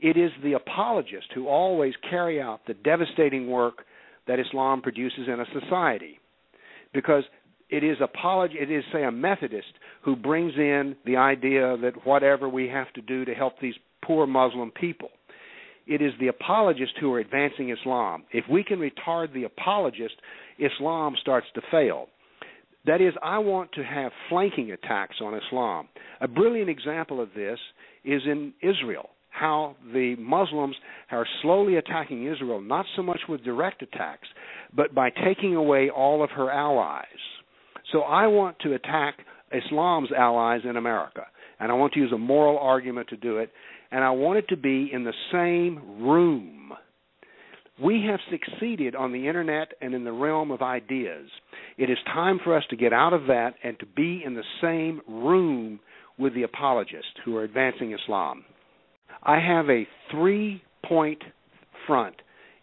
[0.00, 3.84] it is the apologists who always carry out the devastating work
[4.26, 6.18] that Islam produces in a society.
[6.92, 7.24] Because
[7.68, 12.48] it is apolog- it is say a Methodist who brings in the idea that whatever
[12.48, 15.10] we have to do to help these poor Muslim people.
[15.86, 18.24] It is the apologists who are advancing Islam.
[18.32, 20.14] If we can retard the apologist,
[20.58, 22.08] Islam starts to fail.
[22.86, 25.88] That is, I want to have flanking attacks on Islam.
[26.20, 27.58] A brilliant example of this
[28.04, 29.10] is in Israel,
[29.40, 30.76] how the Muslims
[31.10, 34.28] are slowly attacking Israel, not so much with direct attacks,
[34.76, 37.06] but by taking away all of her allies.
[37.90, 39.14] So I want to attack
[39.50, 41.22] Islam's allies in America,
[41.58, 43.50] and I want to use a moral argument to do it,
[43.90, 46.72] and I want it to be in the same room.
[47.82, 51.28] We have succeeded on the internet and in the realm of ideas.
[51.78, 54.44] It is time for us to get out of that and to be in the
[54.60, 55.80] same room
[56.18, 58.44] with the apologists who are advancing Islam.
[59.22, 61.22] I have a three point
[61.86, 62.16] front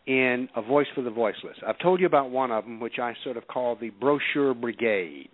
[0.05, 1.57] in A Voice for the Voiceless.
[1.65, 5.29] I've told you about one of them, which I sort of call the Brochure Brigade.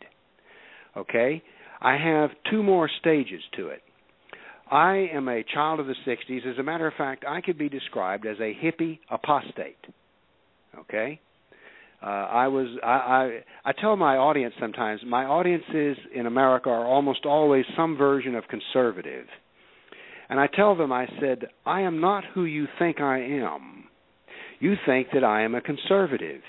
[0.97, 1.41] Okay?
[1.81, 3.81] I have two more stages to it.
[4.71, 6.47] I am a child of the 60s.
[6.51, 9.77] As a matter of fact, I could be described as a hippie apostate.
[10.79, 11.19] Okay?
[12.01, 16.85] Uh, I was I, I I tell my audience sometimes my audiences in America are
[16.85, 19.25] almost always some version of conservative.
[20.33, 23.83] And I tell them I said, I am not who you think I am.
[24.59, 26.41] You think that I am a conservative.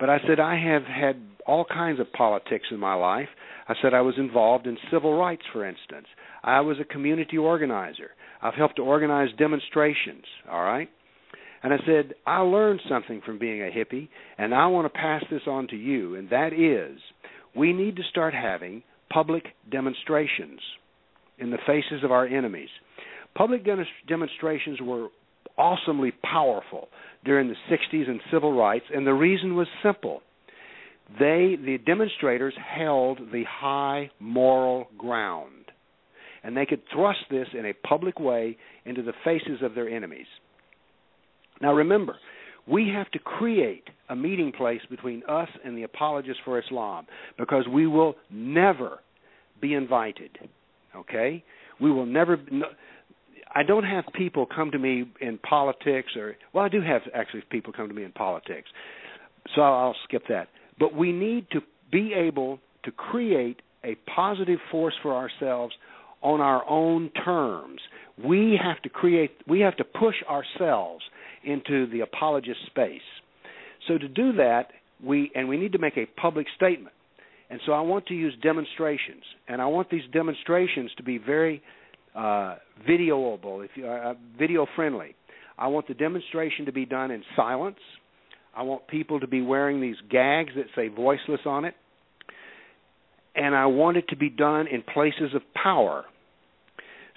[0.00, 3.28] But I said I have had all kinds of politics in my life.
[3.68, 6.08] I said I was involved in civil rights, for instance.
[6.42, 8.10] I was a community organizer.
[8.42, 10.88] I've helped to organize demonstrations, all right?
[11.62, 15.22] And I said, I learned something from being a hippie, and I want to pass
[15.30, 16.98] this on to you, and that is
[17.54, 20.58] we need to start having public demonstrations
[21.38, 22.68] in the faces of our enemies.
[23.34, 23.64] Public
[24.08, 25.08] demonstrations were
[25.56, 26.88] awesomely powerful
[27.24, 30.22] during the 60s and civil rights, and the reason was simple.
[31.18, 35.60] They, the demonstrators, held the high moral ground
[36.42, 40.26] and they could thrust this in a public way into the faces of their enemies.
[41.60, 42.16] Now remember,
[42.66, 47.06] we have to create a meeting place between us and the apologists for Islam
[47.38, 48.98] because we will never
[49.60, 50.30] be invited.
[50.96, 51.44] Okay?
[51.80, 52.38] We will never.
[52.50, 52.66] No,
[53.54, 57.42] I don't have people come to me in politics, or well, I do have actually
[57.50, 58.68] people come to me in politics,
[59.54, 60.48] so I'll skip that.
[60.78, 61.60] But we need to
[61.90, 65.74] be able to create a positive force for ourselves
[66.22, 67.80] on our own terms.
[68.22, 71.02] We have to create, we have to push ourselves
[71.44, 73.00] into the apologist space.
[73.88, 74.68] So to do that,
[75.02, 76.94] we and we need to make a public statement.
[77.48, 81.62] And so I want to use demonstrations, and I want these demonstrations to be very
[82.14, 82.56] uh,
[82.88, 85.14] videoable, if you, uh, video friendly.
[85.58, 87.78] I want the demonstration to be done in silence.
[88.54, 91.74] I want people to be wearing these gags that say voiceless on it
[93.34, 96.04] and I want it to be done in places of power.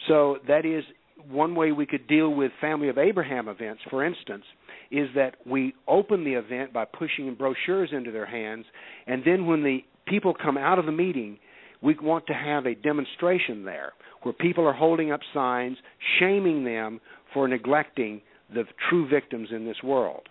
[0.07, 0.83] So that is
[1.29, 4.43] one way we could deal with Family of Abraham events, for instance,
[4.91, 8.65] is that we open the event by pushing brochures into their hands,
[9.07, 11.39] and then when the people come out of the meeting,
[11.83, 13.93] we want to have a demonstration there
[14.23, 15.77] where people are holding up signs
[16.19, 17.01] shaming them
[17.33, 18.21] for neglecting
[18.53, 20.23] the true victims in this world.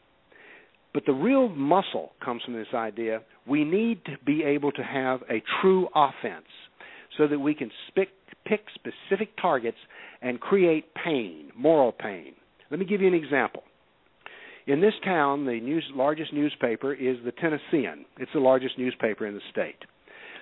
[0.94, 5.22] But the real muscle comes from this idea we need to be able to have
[5.22, 6.46] a true offense
[7.18, 8.08] so that we can pick,
[8.46, 9.78] pick specific targets
[10.20, 12.34] and create pain, moral pain.
[12.70, 13.64] Let me give you an example.
[14.66, 18.04] In this town, the news, largest newspaper is the Tennessean.
[18.18, 19.76] It's the largest newspaper in the state.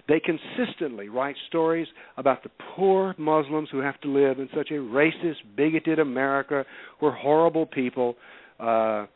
[0.08, 4.74] They consistently write stories about the poor Muslims who have to live in such a
[4.74, 6.64] racist, bigoted America.
[7.00, 8.16] We're horrible people,
[8.58, 9.06] uh,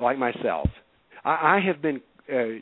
[0.00, 0.68] like myself.
[1.24, 2.00] I, I have been
[2.32, 2.60] uh,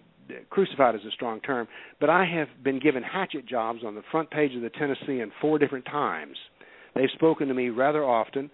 [0.51, 1.67] crucified is a strong term,
[2.01, 5.59] but I have been given hatchet jobs on the front page of the Tennessean four
[5.59, 6.37] different times.
[6.95, 8.51] They've spoken to me rather often.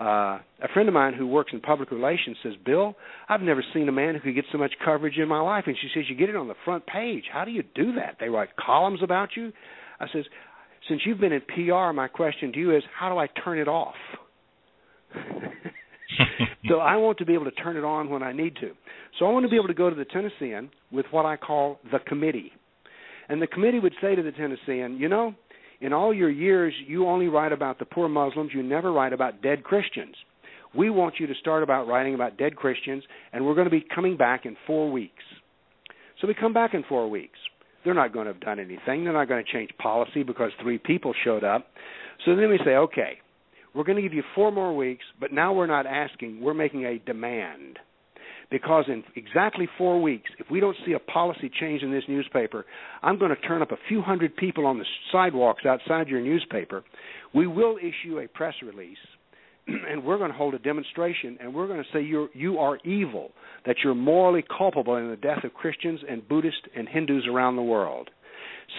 [0.00, 2.94] Uh, a friend of mine who works in public relations says, Bill,
[3.28, 5.64] I've never seen a man who could get so much coverage in my life.
[5.66, 7.24] And she says, You get it on the front page.
[7.30, 8.16] How do you do that?
[8.18, 9.52] They write columns about you?
[10.00, 10.24] I says,
[10.88, 13.68] Since you've been in PR, my question to you is, How do I turn it
[13.68, 13.94] off?
[16.68, 18.70] so I want to be able to turn it on when I need to.
[19.18, 21.78] So I want to be able to go to the Tennessean with what I call
[21.92, 22.52] the committee.
[23.28, 25.34] And the committee would say to the Tennessean, you know,
[25.80, 28.50] in all your years, you only write about the poor Muslims.
[28.54, 30.14] You never write about dead Christians.
[30.74, 33.02] We want you to start about writing about dead Christians,
[33.32, 35.24] and we're going to be coming back in four weeks.
[36.20, 37.38] So we come back in four weeks.
[37.84, 39.04] They're not going to have done anything.
[39.04, 41.66] They're not going to change policy because three people showed up.
[42.24, 43.18] So then we say, okay,
[43.74, 46.84] we're going to give you four more weeks, but now we're not asking, we're making
[46.84, 47.78] a demand.
[48.50, 52.66] Because in exactly four weeks, if we don't see a policy change in this newspaper,
[53.02, 56.82] I'm going to turn up a few hundred people on the sidewalks outside your newspaper.
[57.32, 58.98] We will issue a press release
[59.66, 62.78] and we're going to hold a demonstration and we're going to say you're you are
[62.78, 63.30] evil
[63.66, 67.62] that you're morally culpable in the death of Christians and Buddhists and Hindus around the
[67.62, 68.10] world.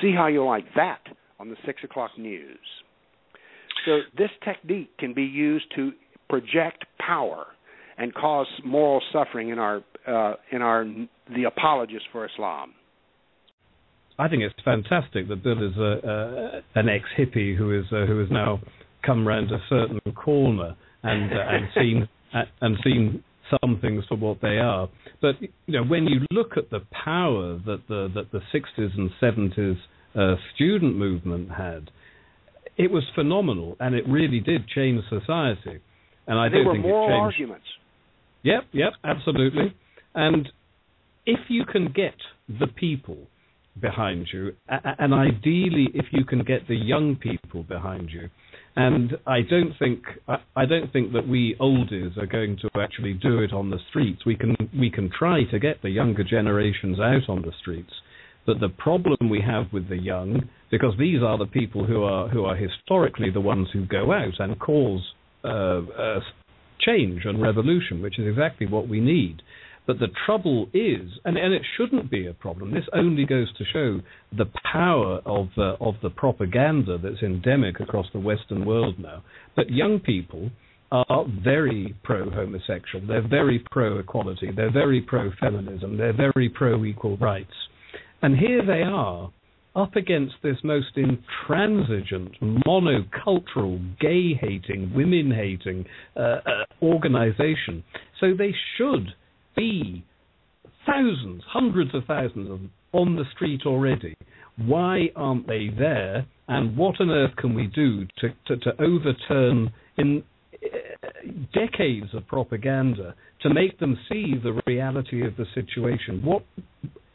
[0.01, 1.01] See how you like that
[1.39, 2.59] on the six o'clock news.
[3.85, 5.91] So this technique can be used to
[6.29, 7.47] project power
[8.01, 10.85] and cause moral suffering in our uh, in our
[11.35, 12.73] the apologists for Islam.
[14.17, 18.05] I think it's fantastic that Bill is a, uh, an ex hippie who is uh,
[18.07, 18.59] who has now
[19.05, 22.09] come round a certain corner and uh, and seen
[22.61, 23.23] and seen
[23.61, 24.89] some things for what they are.
[25.21, 29.11] But you know, when you look at the power that the that the 60s and
[29.21, 29.77] 70s
[30.15, 31.91] uh, student movement had,
[32.77, 35.81] it was phenomenal, and it really did change society.
[36.27, 37.35] And I they don't were think moral it changed.
[37.35, 37.65] arguments.
[38.43, 39.73] Yep, yep, absolutely.
[40.15, 40.49] And
[41.25, 42.15] if you can get
[42.47, 43.17] the people
[43.79, 48.29] behind you, and ideally if you can get the young people behind you,
[48.75, 53.39] and I don't think I don't think that we oldies are going to actually do
[53.39, 54.25] it on the streets.
[54.25, 57.91] We can we can try to get the younger generations out on the streets,
[58.45, 62.29] but the problem we have with the young, because these are the people who are
[62.29, 65.01] who are historically the ones who go out and cause
[65.43, 66.19] uh, uh,
[66.85, 69.41] change and revolution, which is exactly what we need.
[69.87, 72.71] But the trouble is, and, and it shouldn't be a problem.
[72.71, 74.01] This only goes to show
[74.35, 79.23] the power of uh, of the propaganda that's endemic across the Western world now.
[79.55, 80.51] But young people
[80.91, 83.05] are very pro homosexual.
[83.07, 84.51] They're very pro equality.
[84.55, 85.97] They're very pro feminism.
[85.97, 87.53] They're very pro equal rights.
[88.21, 89.31] And here they are
[89.75, 96.41] up against this most intransigent, monocultural, gay hating, women hating uh, uh,
[96.81, 97.83] organization.
[98.19, 99.07] So they should
[99.55, 100.03] be
[100.85, 104.13] thousands, hundreds of thousands of them on the street already.
[104.57, 106.25] Why aren't they there?
[106.47, 110.67] And what on earth can we do to, to, to overturn in uh,
[111.53, 116.21] decades of propaganda to make them see the reality of the situation?
[116.23, 116.43] What?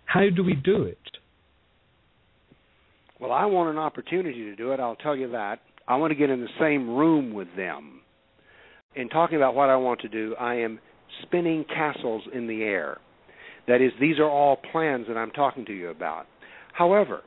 [0.07, 0.99] How do we do it?
[3.21, 4.81] Well, I want an opportunity to do it.
[4.81, 5.61] I'll tell you that.
[5.89, 8.03] I want to get in the same room with them.
[8.95, 10.81] In talking about what I want to do, I am
[11.23, 12.99] spinning castles in the air.
[13.69, 16.27] That is, these are all plans that I'm talking to you about.
[16.73, 17.23] However,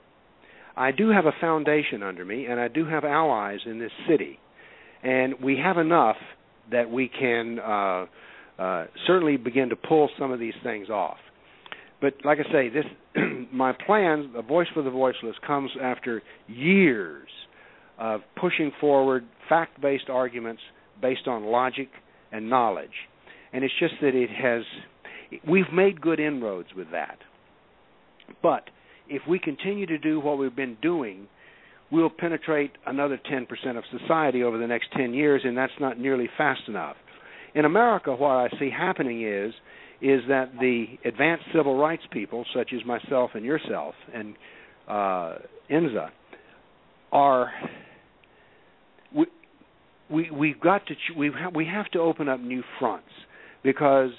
[0.77, 4.39] I do have a foundation under me, and I do have allies in this city,
[5.03, 6.15] and we have enough
[6.71, 8.05] that we can uh,
[8.61, 11.17] uh, certainly begin to pull some of these things off.
[12.01, 12.85] But like I say, this
[13.51, 17.27] my plan, a voice for the voiceless, comes after years
[17.97, 20.61] of pushing forward fact-based arguments
[21.01, 21.89] based on logic
[22.31, 22.89] and knowledge
[23.53, 24.63] and it's just that it has
[25.47, 27.19] we've made good inroads with that.
[28.41, 28.69] But
[29.07, 31.27] if we continue to do what we've been doing,
[31.91, 33.47] we'll penetrate another 10%
[33.77, 36.95] of society over the next 10 years, and that's not nearly fast enough.
[37.55, 39.53] In America, what I see happening is
[40.01, 44.35] is that the advanced civil rights people, such as myself and yourself and
[44.87, 45.35] uh,
[45.69, 46.09] Enza,
[47.11, 47.51] are
[49.15, 49.25] we,
[50.09, 53.09] we we've got to we we have to open up new fronts
[53.63, 54.11] because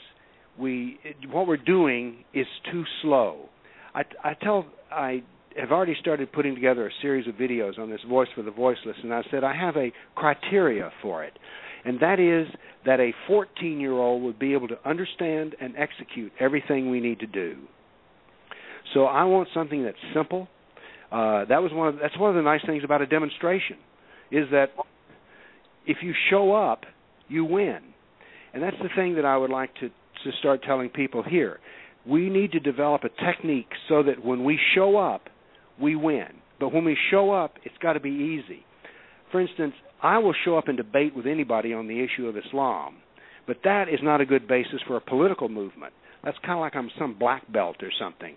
[0.59, 0.99] we
[1.31, 3.49] what we're doing is too slow.
[3.95, 5.23] I, I tell I
[5.57, 8.97] have already started putting together a series of videos on this voice for the voiceless,
[9.03, 11.33] and I said I have a criteria for it,
[11.85, 12.47] and that is
[12.87, 17.57] that a 14-year-old would be able to understand and execute everything we need to do.
[18.95, 20.49] So I want something that's simple.
[21.13, 23.77] Uh, that was one of that's one of the nice things about a demonstration,
[24.31, 24.71] is that
[25.87, 26.85] if you show up,
[27.29, 27.81] you win.
[28.53, 31.61] And that's the thing that I would like to, to start telling people here.
[32.07, 35.23] We need to develop a technique so that when we show up,
[35.81, 36.29] we win.
[36.59, 38.65] But when we show up, it's got to be easy.
[39.31, 42.97] For instance, I will show up and debate with anybody on the issue of Islam,
[43.47, 45.93] but that is not a good basis for a political movement.
[46.25, 48.37] That's kind of like I'm some black belt or something.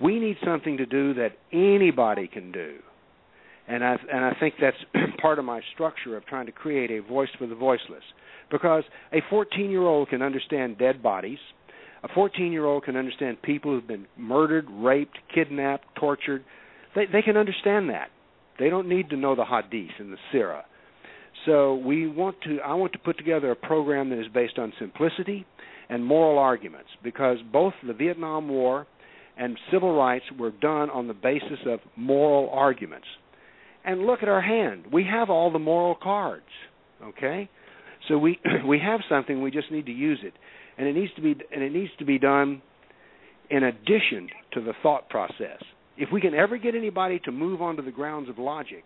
[0.00, 2.76] We need something to do that anybody can do.
[3.66, 4.76] And I and I think that's
[5.22, 8.02] part of my structure of trying to create a voice for the voiceless
[8.50, 11.38] because a 14 year old can understand dead bodies.
[12.02, 16.44] A 14 year old can understand people who've been murdered, raped, kidnapped, tortured.
[16.94, 18.08] They, they can understand that.
[18.58, 20.62] They don't need to know the hadith and the sirah.
[21.46, 22.58] So we want to.
[22.60, 25.46] I want to put together a program that is based on simplicity
[25.88, 28.86] and moral arguments, because both the Vietnam War
[29.36, 33.06] and civil rights were done on the basis of moral arguments.
[33.84, 34.84] And look at our hand.
[34.92, 36.44] We have all the moral cards.
[37.02, 37.50] Okay?
[38.08, 40.34] So we we have something, we just need to use it.
[40.78, 42.62] And it needs to be and it needs to be done
[43.50, 45.62] in addition to the thought process.
[45.96, 48.84] If we can ever get anybody to move onto the grounds of logic,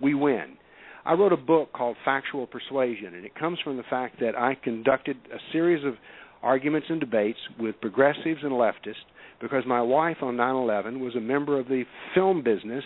[0.00, 0.56] we win.
[1.04, 4.54] I wrote a book called Factual Persuasion, and it comes from the fact that I
[4.54, 5.94] conducted a series of
[6.42, 9.04] arguments and debates with progressives and leftists
[9.40, 11.84] because my wife on 9/11 was a member of the
[12.14, 12.84] film business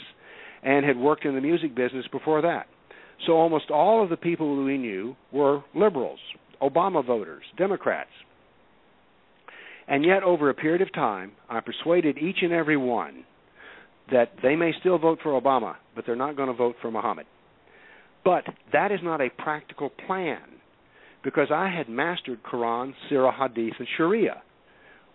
[0.62, 2.66] and had worked in the music business before that.
[3.26, 6.20] So almost all of the people we knew were liberals,
[6.62, 8.10] Obama voters, Democrats.
[9.88, 13.24] And yet, over a period of time, I persuaded each and every one
[14.10, 17.26] that they may still vote for Obama, but they're not going to vote for Muhammad.
[18.27, 20.41] But that is not a practical plan
[21.22, 24.43] because I had mastered Quran, Sirah, Hadith, and Sharia.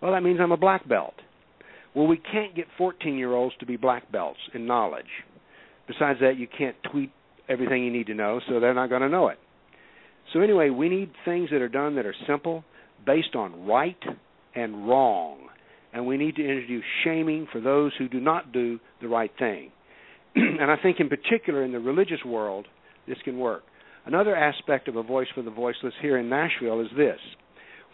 [0.00, 1.12] Well, that means I'm a black belt.
[1.94, 5.04] Well, we can't get 14 year olds to be black belts in knowledge.
[5.86, 7.12] Besides that, you can't tweet
[7.50, 9.38] everything you need to know, so they're not going to know it.
[10.32, 12.64] So, anyway, we need things that are done that are simple,
[13.04, 14.02] based on right
[14.54, 15.48] and wrong.
[15.92, 19.70] And we need to introduce shaming for those who do not do the right thing.
[20.34, 22.66] and I think, in particular, in the religious world,
[23.06, 23.62] this can work.
[24.06, 27.18] Another aspect of a voice for the voiceless here in Nashville is this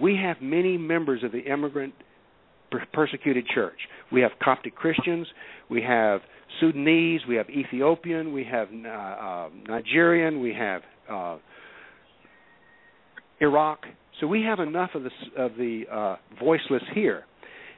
[0.00, 1.92] we have many members of the immigrant
[2.92, 3.78] persecuted church.
[4.12, 5.26] We have Coptic Christians,
[5.70, 6.20] we have
[6.60, 11.38] Sudanese, we have Ethiopian, we have uh, uh, Nigerian, we have uh,
[13.40, 13.80] Iraq.
[14.20, 17.24] So we have enough of the of the uh, voiceless here.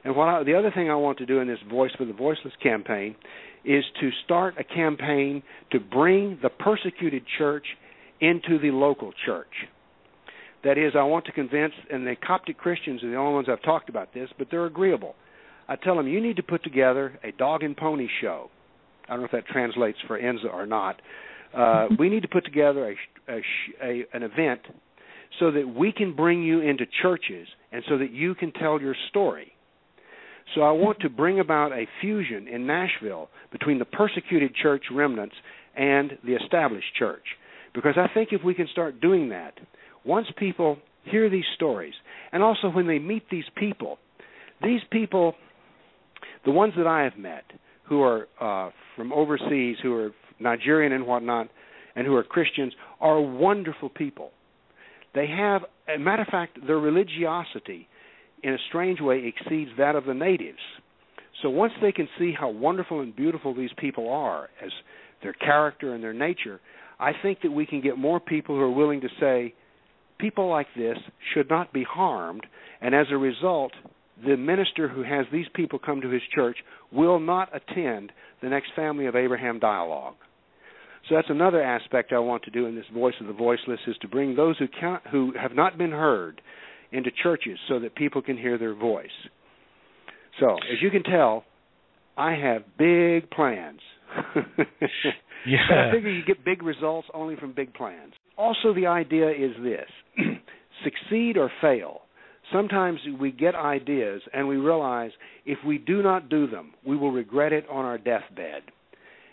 [0.03, 2.13] And what I, the other thing I want to do in this Voice for the
[2.13, 3.15] Voiceless campaign
[3.63, 7.65] is to start a campaign to bring the persecuted church
[8.19, 9.51] into the local church.
[10.63, 13.63] That is, I want to convince, and the Coptic Christians are the only ones I've
[13.63, 15.15] talked about this, but they're agreeable.
[15.67, 18.49] I tell them, you need to put together a dog and pony show.
[19.07, 21.01] I don't know if that translates for Enza or not.
[21.55, 22.95] Uh, we need to put together
[23.27, 23.41] a, a,
[23.83, 24.61] a, an event
[25.39, 28.95] so that we can bring you into churches and so that you can tell your
[29.09, 29.51] story.
[30.55, 35.35] So I want to bring about a fusion in Nashville between the persecuted church remnants
[35.75, 37.23] and the established church.
[37.73, 39.53] Because I think if we can start doing that,
[40.03, 41.93] once people hear these stories,
[42.31, 43.97] and also when they meet these people,
[44.61, 45.35] these people,
[46.45, 47.45] the ones that I have met,
[47.87, 51.47] who are uh, from overseas, who are Nigerian and whatnot,
[51.95, 54.31] and who are Christians, are wonderful people.
[55.13, 57.87] They have, a matter of fact, their religiosity,
[58.43, 60.59] in a strange way, exceeds that of the natives.
[61.41, 64.71] So once they can see how wonderful and beautiful these people are, as
[65.23, 66.59] their character and their nature,
[66.99, 69.53] I think that we can get more people who are willing to say,
[70.19, 70.97] people like this
[71.33, 72.45] should not be harmed,
[72.79, 73.71] and as a result,
[74.23, 76.57] the minister who has these people come to his church
[76.91, 78.11] will not attend
[78.41, 80.15] the next Family of Abraham dialogue.
[81.09, 83.97] So that's another aspect I want to do in this voice of the voiceless is
[84.01, 86.41] to bring those who can't, who have not been heard
[86.91, 89.07] into churches so that people can hear their voice.
[90.39, 91.43] So, as you can tell,
[92.17, 93.79] I have big plans.
[95.45, 95.57] yeah.
[95.69, 98.13] But I figure you get big results only from big plans.
[98.37, 99.87] Also, the idea is this
[100.83, 102.01] succeed or fail.
[102.51, 105.11] Sometimes we get ideas and we realize
[105.45, 108.63] if we do not do them, we will regret it on our deathbed.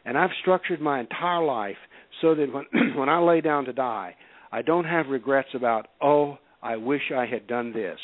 [0.04, 1.76] And I've structured my entire life
[2.20, 2.64] so that when,
[2.96, 4.14] when I lay down to die,
[4.52, 7.98] I don't have regrets about, oh, I wish I had done this.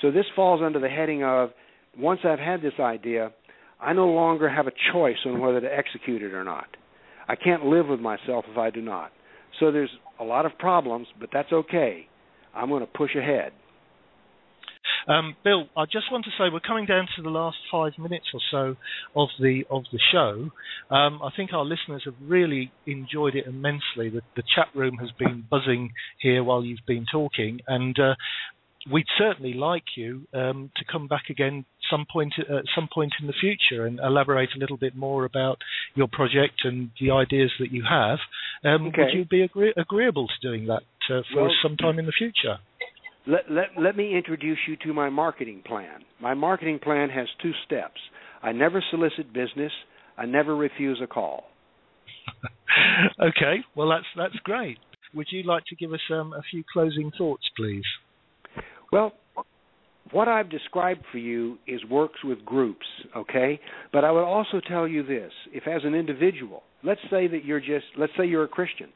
[0.00, 1.50] So this falls under the heading of
[1.98, 3.32] once I've had this idea,
[3.80, 6.66] I no longer have a choice on whether to execute it or not.
[7.28, 9.12] I can't live with myself if I do not.
[9.60, 9.90] So there's
[10.20, 12.06] a lot of problems, but that's okay.
[12.54, 13.52] I'm going to push ahead.
[15.06, 18.26] Um, Bill, I just want to say we're coming down to the last five minutes
[18.34, 18.76] or so
[19.14, 20.50] of the of the show.
[20.94, 24.10] Um, I think our listeners have really enjoyed it immensely.
[24.10, 28.14] The, the chat room has been buzzing here while you've been talking, and uh,
[28.90, 33.26] we'd certainly like you um, to come back again some point at some point in
[33.26, 35.58] the future and elaborate a little bit more about
[35.94, 38.18] your project and the ideas that you have.
[38.64, 39.02] Um, okay.
[39.02, 42.12] Would you be agree- agreeable to doing that uh, for well, some time in the
[42.12, 42.58] future?
[43.28, 46.00] Let, let, let me introduce you to my marketing plan.
[46.20, 48.00] My marketing plan has two steps.
[48.42, 49.72] I never solicit business.
[50.16, 51.44] I never refuse a call.
[53.22, 54.78] okay, well that's that's great.
[55.14, 57.84] Would you like to give us um, a few closing thoughts, please?
[58.92, 59.12] Well,
[60.10, 63.60] what I've described for you is works with groups, okay?
[63.92, 67.60] But I would also tell you this: if as an individual, let's say that you're
[67.60, 68.88] just, let's say you're a Christian,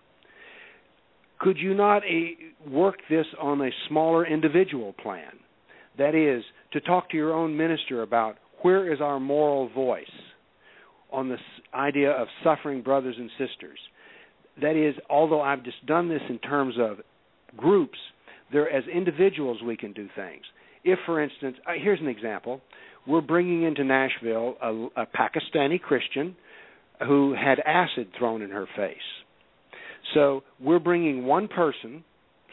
[1.42, 5.32] could you not uh, work this on a smaller individual plan?
[5.98, 10.04] That is, to talk to your own minister about where is our moral voice
[11.10, 11.40] on this
[11.74, 13.78] idea of suffering brothers and sisters?
[14.60, 16.98] That is, although I've just done this in terms of
[17.56, 17.98] groups,
[18.52, 20.42] there as individuals we can do things.
[20.84, 22.60] If, for instance, here's an example:
[23.06, 26.36] we're bringing into Nashville a, a Pakistani Christian
[27.00, 28.96] who had acid thrown in her face.
[30.14, 32.04] So we're bringing one person.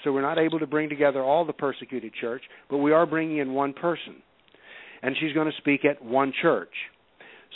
[0.04, 3.40] So we're not able to bring together all the persecuted church, but we are bringing
[3.40, 4.16] in one person,
[5.04, 6.72] and she's going to speak at one church.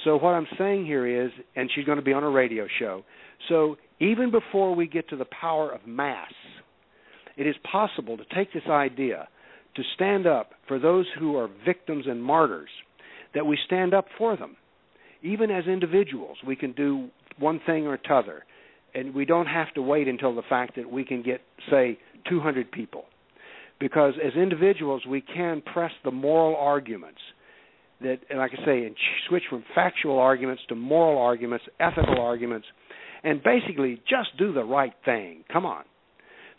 [0.03, 3.05] So what I'm saying here is, and she's going to be on a radio show.
[3.47, 6.33] So even before we get to the power of mass,
[7.37, 9.29] it is possible to take this idea
[9.75, 12.69] to stand up for those who are victims and martyrs,
[13.33, 14.57] that we stand up for them.
[15.21, 17.07] Even as individuals, we can do
[17.39, 18.43] one thing or t'other,
[18.95, 21.97] and we don't have to wait until the fact that we can get, say,
[22.29, 23.05] 200 people.
[23.79, 27.19] Because as individuals, we can press the moral arguments
[28.01, 28.95] that, like I say, and
[29.27, 32.67] switch from factual arguments to moral arguments, ethical arguments,
[33.23, 35.43] and basically just do the right thing.
[35.51, 35.83] Come on.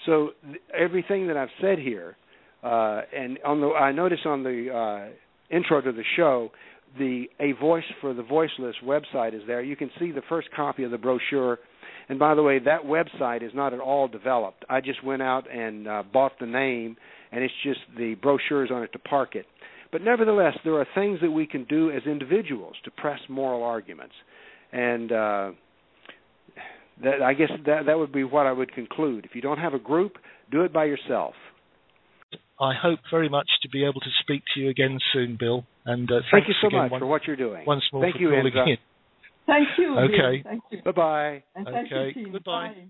[0.06, 2.16] So th- everything that I've said here,
[2.62, 4.70] uh, and on the I notice on the
[5.10, 6.50] uh, intro to the show,
[6.98, 9.62] the a voice for the voiceless website is there.
[9.62, 11.58] You can see the first copy of the brochure.
[12.08, 14.64] And by the way, that website is not at all developed.
[14.68, 16.96] I just went out and uh, bought the name,
[17.32, 19.46] and it's just the brochures on it to park it.
[19.90, 24.14] But nevertheless, there are things that we can do as individuals to press moral arguments,
[24.72, 25.50] and uh,
[27.02, 29.24] that I guess that that would be what I would conclude.
[29.24, 30.14] If you don't have a group,
[30.50, 31.34] do it by yourself.
[32.60, 35.64] I hope very much to be able to speak to you again soon, Bill.
[35.86, 37.64] And uh, thank you so much for what you're doing.
[37.66, 38.68] Once more thank for you, calling Enza.
[38.68, 38.76] in.
[39.46, 39.98] Thank you.
[39.98, 40.42] Okay.
[40.42, 40.82] Thank you.
[40.82, 41.42] Bye bye.
[41.54, 42.08] And thank Okay.
[42.08, 42.32] you, team.
[42.32, 42.68] Goodbye.
[42.68, 42.86] Bye.